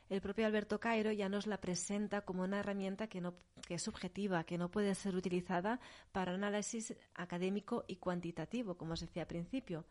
el 0.09 0.21
propio 0.21 0.45
Alberto 0.45 0.79
Cairo 0.79 1.11
ya 1.11 1.27
nos 1.27 1.47
la 1.47 1.59
presenta 1.59 2.21
como 2.21 2.43
una 2.43 2.59
herramienta 2.59 3.07
que, 3.07 3.19
no, 3.19 3.33
que 3.67 3.75
es 3.75 3.81
subjetiva, 3.81 4.45
que 4.45 4.57
no 4.57 4.71
puede 4.71 4.95
ser 4.95 5.15
utilizada 5.15 5.81
para 6.13 6.33
análisis 6.33 6.95
académico 7.13 7.83
y 7.87 7.97
cuantitativo, 7.97 8.77
como 8.77 8.93
os 8.93 9.01
decía 9.01 9.23
al 9.23 9.27
principio. 9.27 9.85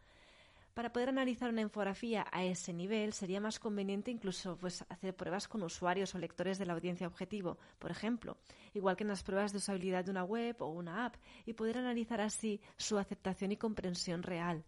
Para 0.72 0.92
poder 0.92 1.08
analizar 1.08 1.48
una 1.48 1.62
infografía 1.62 2.26
a 2.30 2.44
ese 2.44 2.72
nivel 2.74 3.14
sería 3.14 3.40
más 3.40 3.58
conveniente 3.58 4.10
incluso 4.10 4.58
pues, 4.58 4.84
hacer 4.90 5.16
pruebas 5.16 5.48
con 5.48 5.62
usuarios 5.62 6.14
o 6.14 6.18
lectores 6.18 6.58
de 6.58 6.66
la 6.66 6.74
audiencia 6.74 7.06
objetivo, 7.06 7.58
por 7.78 7.90
ejemplo, 7.90 8.36
igual 8.74 8.94
que 8.94 9.04
en 9.04 9.08
las 9.08 9.22
pruebas 9.22 9.52
de 9.52 9.58
usabilidad 9.58 10.04
de 10.04 10.10
una 10.10 10.24
web 10.24 10.56
o 10.60 10.66
una 10.66 11.06
app, 11.06 11.16
y 11.46 11.54
poder 11.54 11.78
analizar 11.78 12.20
así 12.20 12.60
su 12.76 12.98
aceptación 12.98 13.52
y 13.52 13.56
comprensión 13.56 14.22
real. 14.22 14.64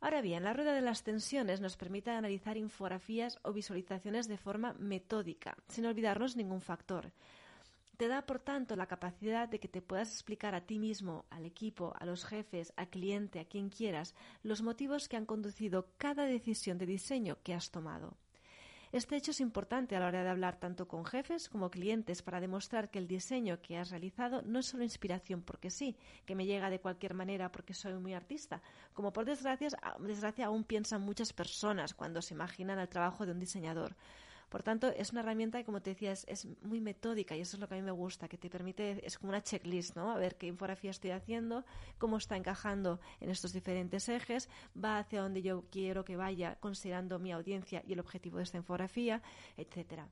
Ahora 0.00 0.22
bien, 0.22 0.44
la 0.44 0.54
rueda 0.54 0.72
de 0.72 0.80
las 0.80 1.02
tensiones 1.02 1.60
nos 1.60 1.76
permite 1.76 2.10
analizar 2.10 2.56
infografías 2.56 3.38
o 3.42 3.52
visualizaciones 3.52 4.28
de 4.28 4.38
forma 4.38 4.72
metódica, 4.78 5.56
sin 5.68 5.84
olvidarnos 5.84 6.36
ningún 6.36 6.62
factor. 6.62 7.12
Te 7.98 8.08
da, 8.08 8.24
por 8.24 8.38
tanto, 8.38 8.76
la 8.76 8.86
capacidad 8.86 9.46
de 9.46 9.60
que 9.60 9.68
te 9.68 9.82
puedas 9.82 10.10
explicar 10.10 10.54
a 10.54 10.62
ti 10.62 10.78
mismo, 10.78 11.26
al 11.28 11.44
equipo, 11.44 11.92
a 12.00 12.06
los 12.06 12.24
jefes, 12.24 12.72
al 12.76 12.88
cliente, 12.88 13.40
a 13.40 13.44
quien 13.44 13.68
quieras, 13.68 14.14
los 14.42 14.62
motivos 14.62 15.06
que 15.06 15.18
han 15.18 15.26
conducido 15.26 15.90
cada 15.98 16.24
decisión 16.24 16.78
de 16.78 16.86
diseño 16.86 17.36
que 17.42 17.52
has 17.52 17.70
tomado. 17.70 18.16
Este 18.92 19.14
hecho 19.14 19.30
es 19.30 19.40
importante 19.40 19.94
a 19.94 20.00
la 20.00 20.08
hora 20.08 20.24
de 20.24 20.30
hablar 20.30 20.58
tanto 20.58 20.88
con 20.88 21.04
jefes 21.04 21.48
como 21.48 21.70
clientes 21.70 22.22
para 22.22 22.40
demostrar 22.40 22.90
que 22.90 22.98
el 22.98 23.06
diseño 23.06 23.62
que 23.62 23.78
has 23.78 23.90
realizado 23.90 24.42
no 24.42 24.58
es 24.58 24.66
solo 24.66 24.82
inspiración 24.82 25.42
porque 25.42 25.70
sí, 25.70 25.96
que 26.26 26.34
me 26.34 26.44
llega 26.44 26.70
de 26.70 26.80
cualquier 26.80 27.14
manera 27.14 27.52
porque 27.52 27.72
soy 27.72 27.94
muy 27.94 28.14
artista, 28.14 28.60
como 28.92 29.12
por 29.12 29.26
desgracia, 29.26 29.68
desgracia 30.00 30.46
aún 30.46 30.64
piensan 30.64 31.02
muchas 31.02 31.32
personas 31.32 31.94
cuando 31.94 32.20
se 32.20 32.34
imaginan 32.34 32.80
el 32.80 32.88
trabajo 32.88 33.24
de 33.24 33.30
un 33.30 33.38
diseñador. 33.38 33.94
Por 34.50 34.64
tanto, 34.64 34.88
es 34.88 35.12
una 35.12 35.20
herramienta 35.20 35.58
que, 35.58 35.64
como 35.64 35.80
te 35.80 35.90
decía, 35.90 36.10
es, 36.10 36.46
muy 36.62 36.80
metódica 36.80 37.36
y 37.36 37.40
eso 37.40 37.56
es 37.56 37.60
lo 37.60 37.68
que 37.68 37.74
a 37.74 37.76
mí 37.76 37.84
me 37.84 37.92
gusta, 37.92 38.26
que 38.28 38.36
te 38.36 38.50
permite, 38.50 39.00
es 39.06 39.16
como 39.16 39.30
una 39.30 39.42
checklist, 39.42 39.94
¿no? 39.94 40.10
A 40.10 40.18
ver 40.18 40.36
qué 40.36 40.48
infografía 40.48 40.90
estoy 40.90 41.12
haciendo, 41.12 41.64
cómo 41.98 42.16
está 42.16 42.36
encajando 42.36 43.00
en 43.20 43.30
estos 43.30 43.52
diferentes 43.52 44.08
ejes, 44.08 44.48
va 44.76 44.98
hacia 44.98 45.22
donde 45.22 45.40
yo 45.40 45.64
quiero 45.70 46.04
que 46.04 46.16
vaya, 46.16 46.56
considerando 46.56 47.20
mi 47.20 47.30
audiencia 47.30 47.84
y 47.86 47.92
el 47.92 48.00
objetivo 48.00 48.38
de 48.38 48.42
esta 48.42 48.56
infografía, 48.56 49.22
etcétera. 49.56 50.08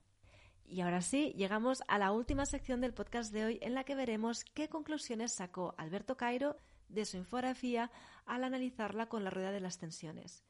Y 0.64 0.82
ahora 0.82 1.00
sí, 1.00 1.34
llegamos 1.36 1.82
a 1.88 1.98
la 1.98 2.12
última 2.12 2.46
sección 2.46 2.80
del 2.80 2.94
podcast 2.94 3.32
de 3.32 3.44
hoy 3.44 3.58
en 3.60 3.74
la 3.74 3.82
que 3.82 3.96
veremos 3.96 4.44
qué 4.54 4.68
conclusiones 4.68 5.32
sacó 5.34 5.74
Alberto 5.78 6.16
Cairo 6.16 6.56
de 6.88 7.04
su 7.06 7.16
infografía 7.16 7.90
al 8.24 8.44
analizarla 8.44 9.08
con 9.08 9.24
la 9.24 9.30
rueda 9.30 9.50
de 9.50 9.60
las 9.60 9.78
tensiones. 9.78 10.44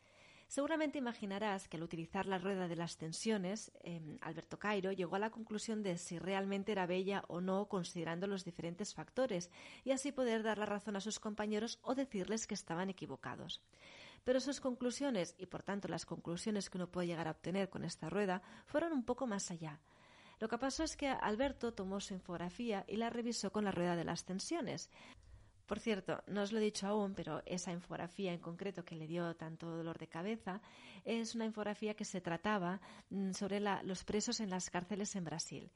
Seguramente 0.49 0.97
imaginarás 0.97 1.69
que 1.69 1.77
al 1.77 1.83
utilizar 1.83 2.25
la 2.25 2.39
rueda 2.39 2.69
de 2.69 2.77
las 2.77 2.97
tensiones, 2.97 3.71
em, 3.81 4.17
Alberto 4.23 4.59
Cairo 4.59 4.93
llegó 4.93 5.17
a 5.17 5.19
la 5.19 5.31
conclusión 5.31 5.83
de 5.83 5.99
si 5.99 6.19
realmente 6.19 6.73
era 6.73 6.87
bella 6.87 7.23
o 7.29 7.43
no 7.43 7.69
considerando 7.69 8.27
los 8.27 8.47
diferentes 8.47 8.95
factores 8.95 9.51
y 9.85 9.91
así 9.91 10.11
poder 10.11 10.43
dar 10.43 10.57
la 10.57 10.65
razón 10.65 10.97
a 10.97 11.03
sus 11.03 11.21
compañeros 11.21 11.79
o 11.83 11.95
decirles 11.95 12.47
que 12.47 12.55
estaban 12.55 12.89
equivocados. 12.89 13.61
Pero 14.25 14.41
sus 14.41 14.59
conclusiones, 14.61 15.35
y 15.37 15.45
por 15.47 15.63
tanto 15.63 15.87
las 15.87 16.07
conclusiones 16.07 16.71
que 16.71 16.79
uno 16.79 16.91
puede 16.91 17.09
llegar 17.09 17.29
a 17.29 17.33
obtener 17.33 17.69
con 17.69 17.85
esta 17.85 18.09
rueda, 18.09 18.41
fueron 18.65 18.95
un 18.95 19.05
poco 19.05 19.27
más 19.27 19.51
allá. 19.51 19.81
Lo 20.41 20.49
que 20.49 20.57
pasó 20.57 20.85
es 20.85 20.97
que 20.97 21.09
Alberto 21.09 21.75
tomó 21.75 22.01
su 22.01 22.15
infografía 22.15 22.85
y 22.87 22.97
la 22.97 23.11
revisó 23.11 23.51
con 23.51 23.65
la 23.65 23.73
rueda 23.73 23.97
de 23.97 24.05
las 24.05 24.25
tensiones. 24.25 24.89
Por 25.69 25.81
cierto, 25.81 26.23
no 26.27 26.41
os 26.41 26.51
lo 26.51 26.61
he 26.61 26.63
dicho 26.63 26.87
aún, 26.87 27.13
pero 27.13 27.43
esa 27.45 27.73
infografía 27.73 28.33
en 28.33 28.41
concreto 28.41 28.87
que 28.87 28.97
le 28.97 29.07
dio 29.07 29.37
tanto 29.37 29.69
dolor 29.69 29.99
de 29.99 30.09
cabeza 30.09 30.63
es 31.05 31.35
una 31.35 31.45
infografía 31.45 31.93
que 31.93 32.07
se 32.07 32.23
trataba 32.23 32.81
mm, 33.11 33.33
sobre 33.33 33.61
los 33.61 34.03
presos 34.03 34.41
en 34.41 34.49
las 34.49 34.71
cárceles 34.71 35.15
en 35.15 35.25
Brasil. 35.25 35.71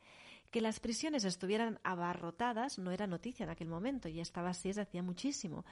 Que 0.51 0.63
las 0.63 0.81
prisiones 0.81 1.25
estuvieran 1.25 1.79
abarrotadas 1.85 2.79
no 2.79 2.91
era 2.91 3.07
noticia 3.07 3.45
en 3.45 3.51
aquel 3.51 3.69
momento 3.69 4.09
y 4.09 4.21
estaba 4.21 4.49
así 4.49 4.69
desde 4.69 4.81
hacía 4.81 5.03
muchísimo. 5.03 5.67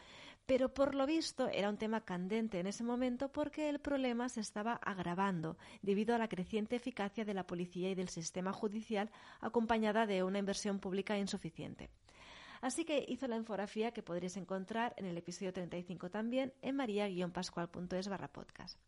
Pero 0.44 0.74
por 0.74 0.94
lo 0.94 1.06
visto 1.06 1.48
era 1.48 1.70
un 1.70 1.78
tema 1.78 2.04
candente 2.04 2.60
en 2.60 2.66
ese 2.66 2.84
momento 2.84 3.32
porque 3.32 3.70
el 3.70 3.80
problema 3.80 4.28
se 4.28 4.40
estaba 4.40 4.74
agravando 4.74 5.56
debido 5.80 6.14
a 6.14 6.18
la 6.18 6.28
creciente 6.28 6.76
eficacia 6.76 7.24
de 7.24 7.32
la 7.32 7.46
policía 7.46 7.88
y 7.88 7.94
del 7.94 8.10
sistema 8.10 8.52
judicial 8.52 9.10
acompañada 9.40 10.06
de 10.06 10.22
una 10.22 10.40
inversión 10.40 10.78
pública 10.78 11.16
insuficiente. 11.16 11.88
Así 12.60 12.84
que 12.84 13.04
hizo 13.08 13.26
la 13.26 13.36
infografía 13.36 13.92
que 13.92 14.02
podréis 14.02 14.36
encontrar 14.36 14.94
en 14.98 15.06
el 15.06 15.16
episodio 15.16 15.52
35 15.52 16.10
también 16.10 16.52
en 16.60 16.76
maria-pascual.es 16.76 18.08
barra 18.08 18.28
podcast. 18.28 18.78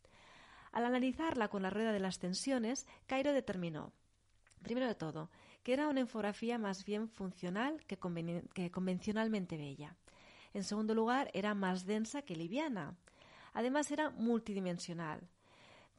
Al 0.72 0.84
analizarla 0.84 1.48
con 1.48 1.62
la 1.62 1.70
rueda 1.70 1.92
de 1.92 2.00
las 2.00 2.18
tensiones, 2.18 2.86
Cairo 3.06 3.32
determinó, 3.32 3.92
primero 4.62 4.86
de 4.86 4.94
todo, 4.94 5.30
que 5.62 5.72
era 5.72 5.88
una 5.88 6.00
infografía 6.00 6.58
más 6.58 6.84
bien 6.84 7.08
funcional 7.08 7.82
que, 7.86 7.98
que 8.54 8.70
convencionalmente 8.70 9.56
bella. 9.56 9.96
En 10.54 10.64
segundo 10.64 10.94
lugar, 10.94 11.30
era 11.32 11.54
más 11.54 11.86
densa 11.86 12.22
que 12.22 12.36
liviana. 12.36 12.96
Además, 13.54 13.90
era 13.90 14.10
multidimensional. 14.10 15.28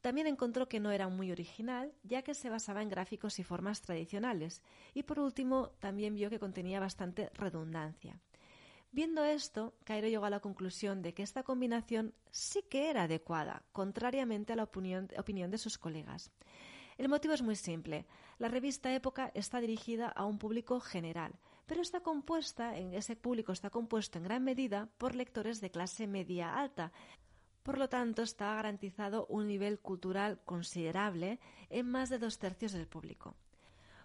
También 0.04 0.26
encontró 0.26 0.68
que 0.68 0.80
no 0.80 0.90
era 0.90 1.08
muy 1.08 1.32
original, 1.32 1.94
ya 2.02 2.20
que 2.20 2.34
se 2.34 2.50
basaba 2.50 2.82
en 2.82 2.90
gráficos 2.90 3.38
y 3.38 3.42
formas 3.42 3.80
tradicionales. 3.80 4.62
Y 4.92 5.04
por 5.04 5.18
último, 5.18 5.70
también 5.78 6.14
vio 6.14 6.28
que 6.28 6.38
contenía 6.38 6.78
bastante 6.78 7.30
redundancia. 7.32 8.20
Viendo 8.92 9.24
esto, 9.24 9.72
Cairo 9.82 10.06
llegó 10.06 10.26
a 10.26 10.30
la 10.30 10.40
conclusión 10.40 11.00
de 11.00 11.14
que 11.14 11.22
esta 11.22 11.42
combinación 11.42 12.12
sí 12.30 12.60
que 12.68 12.90
era 12.90 13.04
adecuada, 13.04 13.62
contrariamente 13.72 14.52
a 14.52 14.56
la 14.56 14.64
opinión, 14.64 15.08
opinión 15.16 15.50
de 15.50 15.56
sus 15.56 15.78
colegas. 15.78 16.30
El 16.98 17.08
motivo 17.08 17.32
es 17.32 17.40
muy 17.40 17.56
simple. 17.56 18.04
La 18.36 18.48
revista 18.48 18.94
Época 18.94 19.30
está 19.32 19.58
dirigida 19.58 20.08
a 20.08 20.26
un 20.26 20.36
público 20.36 20.80
general, 20.80 21.32
pero 21.64 21.80
está 21.80 22.00
compuesta, 22.00 22.76
en 22.76 22.92
ese 22.92 23.16
público 23.16 23.52
está 23.52 23.70
compuesto 23.70 24.18
en 24.18 24.24
gran 24.24 24.44
medida 24.44 24.90
por 24.98 25.14
lectores 25.14 25.62
de 25.62 25.70
clase 25.70 26.06
media 26.06 26.54
alta, 26.58 26.92
por 27.64 27.78
lo 27.78 27.88
tanto, 27.88 28.22
está 28.22 28.54
garantizado 28.54 29.26
un 29.28 29.48
nivel 29.48 29.78
cultural 29.78 30.38
considerable 30.44 31.40
en 31.70 31.90
más 31.90 32.10
de 32.10 32.18
dos 32.18 32.38
tercios 32.38 32.72
del 32.72 32.86
público. 32.86 33.34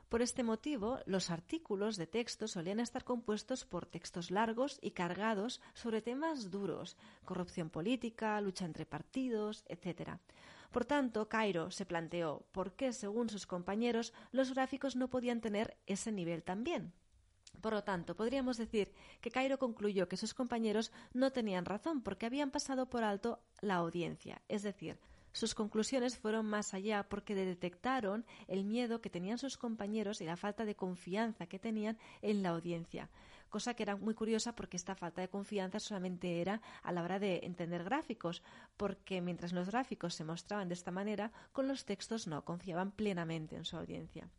Por 0.07 0.21
este 0.21 0.43
motivo, 0.43 0.99
los 1.05 1.29
artículos 1.29 1.97
de 1.97 2.07
texto 2.07 2.47
solían 2.47 2.79
estar 2.79 3.03
compuestos 3.03 3.65
por 3.65 3.85
textos 3.85 4.31
largos 4.31 4.79
y 4.81 4.91
cargados 4.91 5.61
sobre 5.73 6.01
temas 6.01 6.49
duros, 6.49 6.95
corrupción 7.25 7.69
política, 7.69 8.39
lucha 8.39 8.65
entre 8.65 8.85
partidos, 8.85 9.65
etc. 9.67 10.17
Por 10.71 10.85
tanto, 10.85 11.27
Cairo 11.27 11.69
se 11.69 11.85
planteó 11.85 12.45
por 12.53 12.71
qué, 12.73 12.93
según 12.93 13.29
sus 13.29 13.45
compañeros, 13.45 14.13
los 14.31 14.53
gráficos 14.53 14.95
no 14.95 15.09
podían 15.09 15.41
tener 15.41 15.75
ese 15.85 16.13
nivel 16.13 16.43
también. 16.43 16.93
Por 17.61 17.73
lo 17.73 17.83
tanto, 17.83 18.15
podríamos 18.15 18.57
decir 18.57 18.93
que 19.21 19.31
Cairo 19.31 19.59
concluyó 19.59 20.07
que 20.07 20.17
sus 20.17 20.33
compañeros 20.33 20.91
no 21.13 21.31
tenían 21.31 21.65
razón 21.65 22.01
porque 22.01 22.25
habían 22.25 22.51
pasado 22.51 22.89
por 22.89 23.03
alto 23.03 23.39
la 23.61 23.75
audiencia, 23.75 24.41
es 24.47 24.63
decir, 24.63 24.97
sus 25.31 25.53
conclusiones 25.53 26.17
fueron 26.17 26.45
más 26.47 26.73
allá 26.73 27.07
porque 27.07 27.35
detectaron 27.35 28.25
el 28.47 28.65
miedo 28.65 28.99
que 29.01 29.11
tenían 29.11 29.37
sus 29.37 29.57
compañeros 29.57 30.21
y 30.21 30.25
la 30.25 30.37
falta 30.37 30.65
de 30.65 30.75
confianza 30.75 31.45
que 31.45 31.59
tenían 31.59 31.97
en 32.21 32.41
la 32.41 32.49
audiencia, 32.49 33.09
cosa 33.49 33.73
que 33.73 33.83
era 33.83 33.95
muy 33.95 34.15
curiosa 34.15 34.55
porque 34.55 34.77
esta 34.77 34.95
falta 34.95 35.21
de 35.21 35.29
confianza 35.29 35.79
solamente 35.79 36.41
era 36.41 36.61
a 36.81 36.91
la 36.91 37.03
hora 37.03 37.19
de 37.19 37.41
entender 37.43 37.83
gráficos, 37.83 38.41
porque 38.75 39.21
mientras 39.21 39.53
los 39.53 39.67
gráficos 39.67 40.15
se 40.15 40.23
mostraban 40.23 40.67
de 40.67 40.73
esta 40.73 40.91
manera, 40.91 41.31
con 41.51 41.67
los 41.67 41.85
textos 41.85 42.27
no 42.27 42.43
confiaban 42.43 42.91
plenamente 42.91 43.55
en 43.55 43.65
su 43.65 43.77
audiencia. 43.77 44.29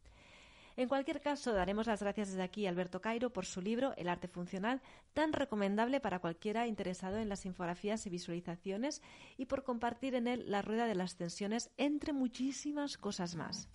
En 0.81 0.89
cualquier 0.89 1.21
caso, 1.21 1.53
daremos 1.53 1.87
las 1.87 2.01
gracias 2.01 2.29
desde 2.29 2.43
aquí 2.43 2.65
a 2.65 2.71
Alberto 2.71 3.03
Cairo 3.03 3.29
por 3.29 3.45
su 3.45 3.61
libro 3.61 3.93
El 3.99 4.09
arte 4.09 4.29
funcional, 4.29 4.81
tan 5.13 5.35
recomendable 5.35 6.01
para 6.01 6.21
cualquiera 6.21 6.67
interesado 6.67 7.19
en 7.19 7.29
las 7.29 7.45
infografías 7.45 8.07
y 8.07 8.09
visualizaciones, 8.09 9.03
y 9.37 9.45
por 9.45 9.63
compartir 9.63 10.15
en 10.15 10.27
él 10.27 10.45
la 10.47 10.63
rueda 10.63 10.87
de 10.87 10.95
las 10.95 11.17
tensiones, 11.17 11.71
entre 11.77 12.15
muchísimas 12.15 12.97
cosas 12.97 13.37
más. 13.37 13.69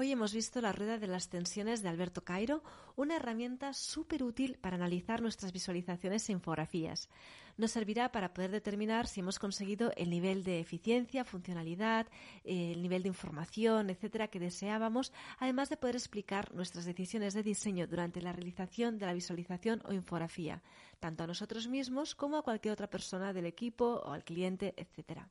Hoy 0.00 0.12
hemos 0.12 0.32
visto 0.32 0.62
la 0.62 0.72
rueda 0.72 0.96
de 0.96 1.06
las 1.06 1.28
tensiones 1.28 1.82
de 1.82 1.90
Alberto 1.90 2.24
Cairo, 2.24 2.62
una 2.96 3.16
herramienta 3.16 3.74
súper 3.74 4.22
útil 4.22 4.56
para 4.58 4.76
analizar 4.76 5.20
nuestras 5.20 5.52
visualizaciones 5.52 6.26
e 6.26 6.32
infografías 6.32 7.10
nos 7.58 7.72
servirá 7.72 8.10
para 8.10 8.32
poder 8.32 8.50
determinar 8.50 9.06
si 9.06 9.20
hemos 9.20 9.38
conseguido 9.38 9.92
el 9.96 10.08
nivel 10.08 10.42
de 10.44 10.60
eficiencia, 10.60 11.24
funcionalidad, 11.24 12.06
el 12.44 12.80
nivel 12.80 13.02
de 13.02 13.08
información, 13.08 13.90
etcétera, 13.90 14.28
que 14.28 14.40
deseábamos, 14.40 15.12
además 15.38 15.68
de 15.68 15.76
poder 15.76 15.96
explicar 15.96 16.54
nuestras 16.54 16.86
decisiones 16.86 17.34
de 17.34 17.42
diseño 17.42 17.86
durante 17.86 18.22
la 18.22 18.32
realización 18.32 18.98
de 18.98 19.04
la 19.04 19.12
visualización 19.12 19.82
o 19.84 19.92
infografía, 19.92 20.62
tanto 21.00 21.24
a 21.24 21.26
nosotros 21.26 21.68
mismos 21.68 22.14
como 22.14 22.38
a 22.38 22.42
cualquier 22.42 22.72
otra 22.72 22.88
persona 22.88 23.34
del 23.34 23.44
equipo 23.44 24.00
o 24.06 24.12
al 24.12 24.24
cliente, 24.24 24.72
etcétera. 24.78 25.28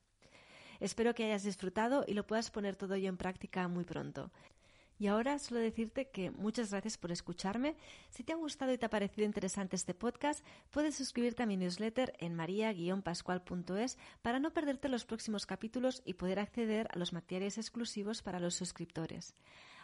Espero 0.79 1.13
que 1.13 1.25
hayas 1.25 1.43
disfrutado 1.43 2.05
y 2.07 2.13
lo 2.13 2.25
puedas 2.25 2.51
poner 2.51 2.75
todo 2.75 2.95
ello 2.95 3.09
en 3.09 3.17
práctica 3.17 3.67
muy 3.67 3.83
pronto. 3.83 4.31
Y 4.99 5.07
ahora 5.07 5.39
solo 5.39 5.61
decirte 5.61 6.09
que 6.09 6.29
muchas 6.29 6.71
gracias 6.71 6.97
por 6.97 7.13
escucharme. 7.13 7.77
Si 8.09 8.23
te 8.23 8.33
ha 8.33 8.35
gustado 8.35 8.73
y 8.73 8.77
te 8.77 8.85
ha 8.85 8.89
parecido 8.89 9.25
interesante 9.25 9.77
este 9.77 9.93
podcast, 9.93 10.45
puedes 10.71 10.95
suscribirte 10.95 11.41
a 11.41 11.45
mi 11.45 11.55
newsletter 11.55 12.13
en 12.19 12.35
maria-pascual.es 12.35 13.97
para 14.21 14.39
no 14.39 14.51
perderte 14.51 14.89
los 14.89 15.05
próximos 15.05 15.45
capítulos 15.45 16.01
y 16.03 16.15
poder 16.15 16.39
acceder 16.39 16.89
a 16.91 16.99
los 16.99 17.13
materiales 17.13 17.57
exclusivos 17.57 18.21
para 18.21 18.41
los 18.41 18.55
suscriptores. 18.55 19.33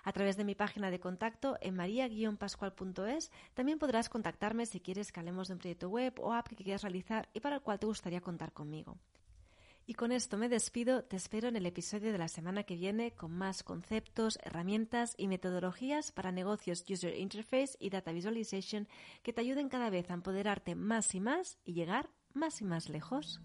A 0.04 0.12
través 0.12 0.36
de 0.36 0.44
mi 0.44 0.54
página 0.54 0.92
de 0.92 1.00
contacto 1.00 1.58
en 1.62 1.76
maria-pascual.es 1.76 3.32
también 3.54 3.80
podrás 3.80 4.10
contactarme 4.10 4.66
si 4.66 4.82
quieres 4.82 5.14
que 5.14 5.22
hablemos 5.22 5.48
de 5.48 5.54
un 5.54 5.60
proyecto 5.60 5.88
web 5.88 6.14
o 6.20 6.34
app 6.34 6.50
que 6.50 6.58
quieras 6.58 6.84
realizar 6.84 7.30
y 7.34 7.40
para 7.40 7.56
el 7.56 7.62
cual 7.62 7.80
te 7.80 7.88
gustaría 7.88 8.20
contar 8.20 8.52
conmigo. 8.52 8.98
Y 9.88 9.94
con 9.94 10.12
esto 10.12 10.38
me 10.38 10.50
despido, 10.50 11.04
te 11.04 11.16
espero 11.16 11.48
en 11.48 11.56
el 11.56 11.66
episodio 11.68 12.12
de 12.12 12.18
la 12.18 12.28
semana 12.28 12.64
que 12.64 12.76
viene 12.76 13.12
con 13.12 13.32
más 13.32 13.62
conceptos, 13.62 14.40
herramientas 14.44 15.14
y 15.16 15.28
metodologías 15.28 16.12
para 16.12 16.32
negocios 16.32 16.84
User 16.90 17.16
Interface 17.16 17.78
y 17.80 17.92
Data 17.92 18.12
Visualization 18.12 18.88
que 19.22 19.32
te 19.32 19.42
ayuden 19.42 19.70
cada 19.70 19.92
vez 19.92 20.10
a 20.10 20.16
empoderarte 20.16 20.74
más 20.74 21.14
y 21.14 21.20
más 21.20 21.60
y 21.64 21.74
llegar 21.74 22.10
más 22.34 22.62
y 22.62 22.66
más 22.66 22.90
lejos. 22.90 23.42